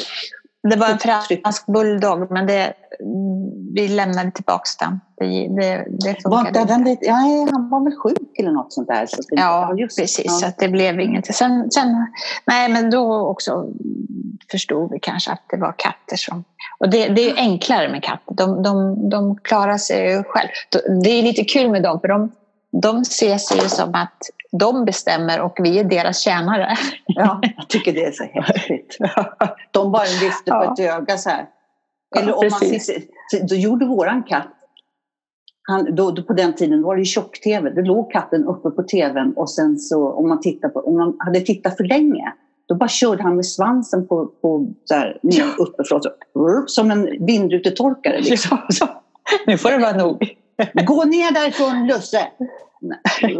det 0.69 0.75
var 0.75 0.87
en 0.87 0.99
fransk 0.99 1.65
bulldog 1.65 2.31
men 2.31 2.47
det, 2.47 2.73
vi 3.73 3.87
lämnade 3.87 4.31
tillbaka 4.31 4.63
den. 4.79 4.99
Det, 5.17 5.47
det, 5.47 5.85
det 5.99 6.17
Var 6.25 6.47
inte 6.47 6.65
den 6.65 6.83
lite, 6.83 7.05
ja, 7.05 7.13
han 7.51 7.69
var 7.69 7.83
väl 7.83 7.95
sjuk 7.95 8.18
eller 8.39 8.51
något 8.51 8.73
sånt 8.73 8.87
där. 8.87 9.05
Så 9.05 9.21
Ja, 9.29 9.73
just, 9.77 9.97
precis. 9.97 10.25
ja. 10.25 10.31
Så 10.31 10.45
att 10.45 10.57
det 10.57 10.67
blev 10.69 10.99
inget. 10.99 11.35
Sen, 11.35 11.71
sen, 11.71 12.07
nej, 12.45 12.69
men 12.69 12.89
då 12.89 13.27
också 13.27 13.65
förstod 14.51 14.91
vi 14.91 14.99
kanske 14.99 15.31
att 15.31 15.43
det 15.49 15.57
var 15.57 15.73
katter 15.77 16.17
som... 16.17 16.43
Och 16.79 16.89
det, 16.89 17.07
det 17.07 17.21
är 17.21 17.29
ju 17.29 17.35
enklare 17.37 17.89
med 17.89 18.03
katter. 18.03 18.33
De, 18.35 18.63
de, 18.63 19.09
de 19.09 19.35
klarar 19.37 19.77
sig 19.77 20.11
ju 20.11 20.23
själv. 20.23 20.49
Det 21.03 21.09
är 21.09 21.23
lite 21.23 21.43
kul 21.43 21.71
med 21.71 21.83
dem, 21.83 21.99
för 21.99 22.07
de, 22.07 22.31
de 22.81 23.05
ser 23.05 23.37
sig 23.37 23.57
ju 23.63 23.69
som 23.69 23.95
att 23.95 24.17
de 24.51 24.85
bestämmer 24.85 25.41
och 25.41 25.57
vi 25.63 25.79
är 25.79 25.83
deras 25.83 26.19
tjänare. 26.19 26.77
Ja, 27.05 27.39
jag 27.57 27.69
tycker 27.69 27.93
det 27.93 28.05
är 28.05 28.11
så 28.11 28.23
häftigt. 28.23 28.97
De 29.71 29.91
bara 29.91 30.03
lyfter 30.03 30.51
på 30.51 30.63
Ja. 30.65 30.73
ett 30.73 30.79
öga 30.79 31.17
så 31.17 31.29
här. 31.29 31.45
Eller 32.17 32.37
om 32.37 32.47
man 32.51 32.59
sitter, 32.59 33.47
då 33.49 33.55
gjorde 33.55 33.85
våran 33.85 34.23
katt, 34.23 34.47
han, 35.69 35.95
då, 35.95 36.11
då 36.11 36.23
på 36.23 36.33
den 36.33 36.55
tiden 36.55 36.81
var 36.83 36.97
det 36.97 37.05
tjock-tv, 37.05 37.69
då 37.69 37.81
låg 37.81 38.11
katten 38.11 38.45
uppe 38.45 38.69
på 38.69 38.83
tvn 38.83 39.33
och 39.35 39.49
sen 39.49 39.77
så 39.77 40.11
om 40.11 40.29
man, 40.29 40.41
tittar 40.41 40.69
på, 40.69 40.79
om 40.79 40.97
man 40.97 41.15
hade 41.19 41.39
tittat 41.41 41.77
för 41.77 41.83
länge 41.83 42.33
då 42.65 42.75
bara 42.75 42.89
körde 42.89 43.23
han 43.23 43.35
med 43.35 43.45
svansen 43.45 44.07
på, 44.07 44.25
på 44.25 44.67
så 44.85 44.93
här, 44.93 45.19
ner 45.23 45.45
uppifrån. 45.57 46.01
Så, 46.01 46.09
som 46.67 46.91
en 46.91 47.25
vindrutetorkare. 47.25 48.21
Liksom. 48.21 48.57
Nu 49.47 49.57
får 49.57 49.71
det 49.71 49.77
vara 49.77 49.97
nog. 49.97 50.35
Gå 50.85 51.03
ner 51.03 51.31
därifrån 51.31 51.87
Lusse! 51.87 52.27
Nej. 52.81 53.37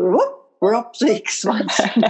Så 0.92 1.06
gick 1.06 1.30
svansen. 1.30 1.90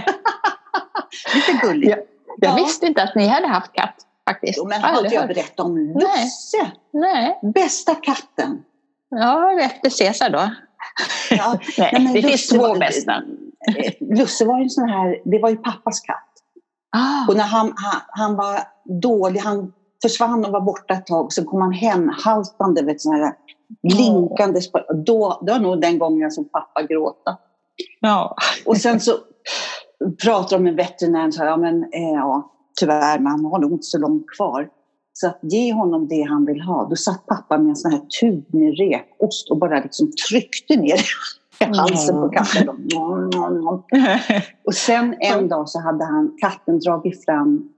Lite 1.34 1.66
gulligt. 1.66 1.90
Ja. 1.90 1.96
Jag 2.40 2.50
Ja. 2.58 2.64
visste 2.64 2.86
inte 2.86 3.02
att 3.02 3.14
ni 3.14 3.26
hade 3.26 3.46
haft 3.46 3.72
katt 3.72 3.94
faktiskt. 4.28 4.58
Jo, 4.58 4.68
men 4.68 4.82
har 4.82 5.02
inte 5.04 5.14
jag 5.14 5.28
berättat 5.28 5.60
om 5.60 5.78
Lusse? 5.78 6.70
Nej. 6.92 7.38
Bästa 7.54 7.94
katten. 7.94 8.62
Ja, 9.10 9.60
efter 9.60 9.98
Caesar 10.04 10.30
då. 10.30 10.50
Ja, 11.30 11.58
Nej, 11.78 11.92
nej, 12.00 12.22
det 12.22 12.28
finns 12.28 12.48
två 12.48 12.74
bästa. 12.74 13.22
Lusse 14.00 14.44
var 14.44 14.56
ju 14.58 14.62
en 14.62 14.70
sån 14.70 14.88
här, 14.88 15.22
det 15.24 15.38
var 15.38 15.50
ju 15.50 15.56
pappas 15.56 16.00
katt. 16.00 16.26
Ah. 16.96 17.28
Och 17.28 17.36
när 17.36 17.44
han, 17.44 17.72
han, 17.76 18.00
han 18.08 18.36
var 18.36 18.60
dålig, 19.02 19.40
han 19.40 19.72
försvann 20.02 20.44
och 20.44 20.52
var 20.52 20.60
borta 20.60 20.94
ett 20.94 21.06
tag, 21.06 21.32
så 21.32 21.44
kom 21.44 21.60
han 21.62 21.72
hem 21.72 22.10
haltande, 22.24 22.82
vet, 22.82 23.00
sån 23.00 23.14
här 23.14 23.32
blinkandes. 23.82 24.72
på- 24.72 24.84
Då, 25.06 25.42
det 25.46 25.52
var 25.52 25.58
nog 25.58 25.80
den 25.80 25.98
gången 25.98 26.20
jag 26.20 26.32
såg 26.32 26.52
pappa 26.52 26.82
gråta. 26.82 27.38
Ja. 28.00 28.36
Och 28.66 28.76
sen 28.76 29.00
så 29.00 29.12
pratade 30.22 30.56
de 30.56 30.62
med 30.64 30.74
veterinären 30.76 31.26
och 31.26 31.34
sa, 31.34 31.44
ja 31.44 31.56
men 31.56 31.82
eh, 31.82 32.10
ja, 32.14 32.52
tyvärr, 32.80 33.18
men 33.18 33.26
han 33.32 33.44
har 33.44 33.58
nog 33.58 33.72
inte 33.72 33.82
så 33.86 33.98
långt 33.98 34.24
kvar. 34.36 34.68
Så 35.20 35.26
att 35.26 35.38
ge 35.42 35.72
honom 35.72 36.08
det 36.08 36.22
han 36.22 36.44
vill 36.44 36.60
ha. 36.60 36.88
Då 36.88 36.96
satt 36.96 37.26
pappa 37.26 37.58
med 37.58 37.68
en 37.68 37.76
sån 37.76 37.92
här 37.92 38.00
tub 38.20 38.54
med 38.54 38.78
rekost 38.78 39.50
och 39.50 39.58
bara 39.58 39.80
liksom 39.80 40.10
tryckte 40.28 40.76
ner 40.76 41.00
i 41.60 41.64
halsen 41.76 42.16
på 42.16 42.28
katten. 42.28 42.68
Och 44.64 44.74
sen 44.74 45.16
en 45.20 45.48
dag 45.48 45.68
så 45.68 45.80
hade 45.80 46.04
han, 46.04 46.36
katten 46.40 46.78
dragit 46.78 47.24
fram 47.24 47.68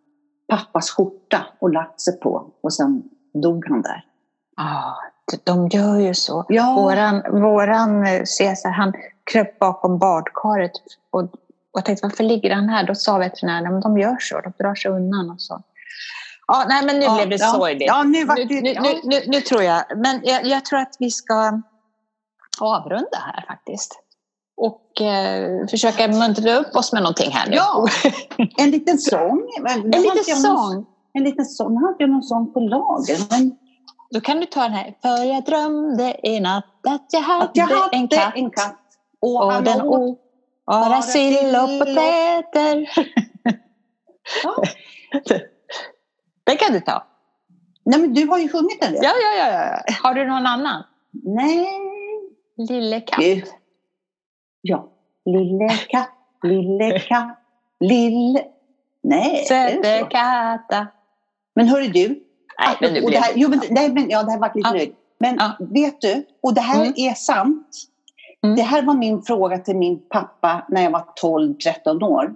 pappas 0.48 0.90
skjorta 0.90 1.46
och 1.60 1.72
lagt 1.72 2.00
sig 2.00 2.20
på 2.20 2.50
och 2.62 2.74
sen 2.74 3.02
dog 3.34 3.68
han 3.68 3.82
där. 3.82 4.04
De 5.44 5.68
gör 5.68 5.98
ju 5.98 6.14
så. 6.14 6.44
Ja, 6.48 6.74
Våran, 6.74 7.42
våran 7.42 8.06
eh, 8.06 8.22
Caesar, 8.38 8.70
han 8.70 8.92
kröp 9.32 9.58
bakom 9.58 9.98
badkaret 9.98 10.72
och, 11.10 11.30
och 11.72 11.84
tänkte 11.84 12.06
varför 12.06 12.24
ligger 12.24 12.54
han 12.54 12.68
här? 12.68 12.86
Då 12.86 12.94
sa 12.94 13.18
veterinären, 13.18 13.72
men 13.72 13.80
de 13.80 13.98
gör 13.98 14.16
så, 14.20 14.40
de 14.40 14.52
drar 14.58 14.74
sig 14.74 14.90
undan 14.90 15.30
och 15.30 15.40
så. 15.40 15.62
Ja, 16.46 16.64
nej 16.68 16.86
men 16.86 16.98
nu 16.98 17.04
ja, 17.04 17.14
blev 17.16 17.28
det 17.28 17.36
ja. 17.36 17.52
sorgligt. 17.52 17.88
Ja, 17.88 18.02
nu 18.02 18.24
var 18.24 18.34
nu, 18.34 18.44
det... 18.44 18.60
nu, 18.60 18.72
ja. 18.72 18.82
nu, 18.82 19.00
nu, 19.04 19.20
nu 19.26 19.40
tror 19.40 19.62
jag, 19.62 19.84
men 19.96 20.20
jag, 20.24 20.46
jag 20.46 20.64
tror 20.64 20.78
att 20.78 20.96
vi 20.98 21.10
ska 21.10 21.62
avrunda 22.60 23.18
här 23.18 23.44
faktiskt. 23.46 23.98
Och 24.56 25.00
eh, 25.00 25.66
försöka 25.66 26.08
muntra 26.08 26.54
upp 26.54 26.76
oss 26.76 26.92
med 26.92 27.02
någonting 27.02 27.30
här 27.30 27.50
nu. 27.50 27.56
Ja, 27.56 27.86
en 28.58 28.70
liten 28.70 28.98
sång. 28.98 29.42
Nu 29.64 29.70
en 29.70 30.02
liten 30.02 30.36
sång. 30.36 30.86
En 31.12 31.24
liten 31.24 31.44
sång. 31.44 31.74
Nu 31.74 31.88
inte 31.88 31.96
jag 31.98 32.10
någon 32.10 32.22
sång 32.22 32.52
på 32.52 32.60
lager. 32.60 33.16
Men 33.30 33.56
Då 34.10 34.20
kan 34.20 34.40
du 34.40 34.46
ta 34.46 34.62
den 34.62 34.72
här. 34.72 34.94
För 35.02 35.24
jag 35.24 35.44
drömde 35.44 36.16
i 36.22 36.40
natt 36.40 36.64
att 36.88 37.06
jag 37.10 37.20
hade, 37.20 37.44
att 37.44 37.50
jag 37.56 37.66
hade 37.66 37.96
en 37.96 38.08
katt. 38.08 38.32
en 38.36 38.50
katt. 38.50 38.78
Och, 39.20 39.44
Och 39.44 39.62
den 39.62 39.80
åt 39.80 40.18
bara 40.66 41.02
sill 41.02 41.56
och 41.56 41.62
och- 41.62 41.78
potäter. 41.78 42.90
Ja. 44.44 44.62
Den 46.46 46.56
kan 46.56 46.72
du 46.72 46.80
ta. 46.80 47.04
Nej, 47.84 48.00
men 48.00 48.14
du 48.14 48.26
har 48.26 48.38
ju 48.38 48.48
sjungit 48.48 48.80
den. 48.80 48.94
Ja, 48.94 49.02
ja, 49.22 49.44
ja, 49.46 49.52
ja. 49.52 49.94
Har 50.02 50.14
du 50.14 50.24
någon 50.26 50.46
annan? 50.46 50.82
Nej. 51.24 51.66
Lille 52.56 53.00
katt. 53.00 53.20
Gud. 53.20 53.44
Ja. 54.62 54.88
Lille 55.24 55.68
katt, 55.88 56.10
lille 56.42 56.98
katt, 56.98 57.38
lille... 57.80 58.44
Nej, 59.02 59.46
är 59.50 59.66
det 59.66 59.76
så? 59.76 59.82
Sötekatta. 59.84 60.86
Men 61.54 61.68
hörru 61.68 61.86
du. 61.86 62.08
Nej, 62.58 62.76
men 62.80 62.92
nu 62.94 63.00
blev 63.00 63.10
det 63.10 63.18
här, 63.18 63.32
jo, 63.36 63.48
men, 63.48 63.60
nej, 63.70 63.92
men, 63.92 64.10
ja, 64.10 64.22
det 64.22 64.30
här 64.32 64.38
var 64.38 64.52
lite 64.54 64.68
Ja. 64.68 64.72
nöjd. 64.74 64.94
Men 65.18 65.36
Ja. 65.36 65.52
vet 65.60 66.00
du, 66.00 66.26
och 66.42 66.54
det 66.54 66.60
här 66.60 66.80
Mm. 66.80 66.92
är 66.96 67.14
sant. 67.14 67.68
Mm. 68.44 68.56
Det 68.56 68.62
här 68.62 68.82
var 68.82 68.94
min 68.94 69.22
fråga 69.22 69.58
till 69.58 69.76
min 69.76 70.08
pappa 70.08 70.66
när 70.68 70.82
jag 70.82 70.90
var 70.90 71.04
12-13 71.22 72.02
år. 72.02 72.34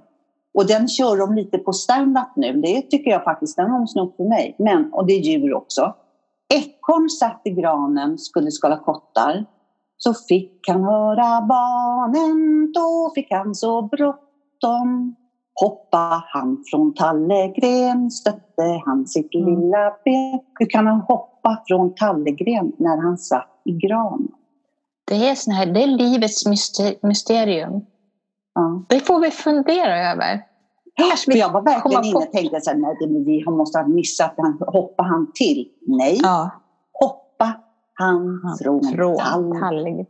Och 0.57 0.67
den 0.67 0.89
kör 0.89 1.17
de 1.17 1.35
lite 1.35 1.59
på 1.59 1.73
stand-up 1.73 2.37
nu. 2.37 2.53
Det 2.53 2.83
tycker 2.83 3.11
jag 3.11 3.25
faktiskt, 3.25 3.57
den 3.57 3.71
har 3.71 3.79
de 3.79 3.87
snott 3.87 4.17
för 4.17 4.25
mig. 4.25 4.57
Men, 4.59 4.93
och 4.93 5.07
det 5.07 5.13
är 5.13 5.21
djur 5.21 5.55
också. 5.55 5.95
Ekorn 6.55 7.09
satt 7.09 7.41
i 7.45 7.51
granen, 7.51 8.19
skulle 8.19 8.51
skala 8.51 8.77
kottar. 8.79 9.45
Så 9.99 10.15
fick 10.29 10.69
han 10.69 10.85
höra 10.85 11.41
barnen, 11.41 12.73
då 12.73 13.13
fick 13.15 13.31
han 13.31 13.55
så 13.55 13.83
bråttom. 13.83 15.17
Hoppa 15.61 16.23
han 16.27 16.65
från 16.71 16.95
tallegren, 16.95 18.11
stötte 18.11 18.83
han 18.85 19.07
sitt 19.07 19.35
Mm. 19.35 19.47
lilla 19.61 19.93
ben. 20.05 20.41
Hur 20.59 20.67
kan 20.71 20.87
han 20.87 21.01
hoppa 21.01 21.63
från 21.69 21.95
tallegren 21.95 22.73
när 22.79 23.03
han 23.03 23.19
satt 23.19 23.61
i 23.65 23.73
gran? 23.73 24.29
Det 25.09 25.29
är, 25.29 25.35
sån 25.35 25.55
här, 25.55 25.67
det 25.67 25.83
är 25.83 25.87
livets 25.87 26.47
myster- 26.47 27.07
mysterium. 27.07 27.81
Ja. 28.57 28.83
Det 28.89 29.01
får 29.01 29.21
vi 29.21 29.31
fundera 29.31 30.11
över. 30.11 30.43
Kanske 30.95 31.33
vi 31.33 31.39
jag 31.39 31.53
var 31.53 31.63
verkligen 31.63 32.05
inne 32.05 32.17
och 32.17 32.33
tänkte 32.33 32.61
så 32.61 32.71
här, 32.71 32.77
nej, 32.79 32.97
vi 33.25 33.45
måste 33.51 33.79
ha 33.79 33.87
missat, 33.87 34.35
han, 34.37 34.59
hoppa 34.67 35.03
han 35.03 35.33
till? 35.35 35.69
Nej, 35.87 36.21
Ja, 36.23 36.51
hoppa 36.93 37.53
han 37.95 38.41
från, 38.63 38.85
från 38.97 39.19
tall. 39.19 39.61
tallig. 39.61 40.07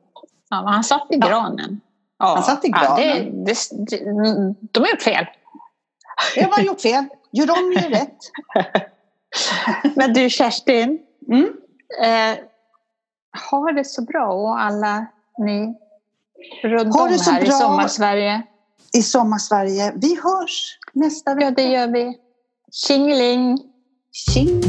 Ja, 0.51 0.57
han 0.67 0.85
satt 0.85 1.07
i 1.11 1.17
granen. 1.17 1.81
Ja. 2.19 2.27
Han 2.35 2.43
satt 2.43 2.65
i 2.65 2.69
granen. 2.69 3.45
det, 3.45 3.55
det, 3.91 4.05
de 4.73 4.81
har 4.81 4.89
gjort 4.89 5.03
fel. 5.03 5.27
Jag 6.37 6.49
har 6.49 6.63
gjort 6.63 6.81
fel. 6.81 7.05
Gör 7.33 7.51
om, 7.51 7.73
gör 7.73 7.91
rätt. 7.91 8.19
Men 9.97 10.13
du 10.13 10.31
Kerstin, 10.31 10.99
Mm. 11.29 11.45
eh, 12.03 12.39
ha 13.51 13.73
det 13.73 13.85
så 13.85 14.03
bra 14.03 14.27
och 14.33 14.61
alla 14.61 15.07
ni 15.39 15.75
runt 16.63 16.95
Ha 16.95 17.03
om 17.03 17.11
det 17.13 17.19
så 17.19 17.31
här 17.31 17.43
i 17.43 17.45
bra. 17.45 17.53
sommarsverige. 17.53 18.43
I 18.93 19.03
Sommarsverige. 19.03 19.93
Vi 19.97 20.09
hörs 20.23 20.79
nästa 20.93 21.31
Ja, 21.31 21.35
vecka. 21.37 21.51
det 21.51 21.63
gör 21.63 21.89
vi. 21.89 22.15
Tjingeling! 22.73 23.59
Tjing! 24.13 24.63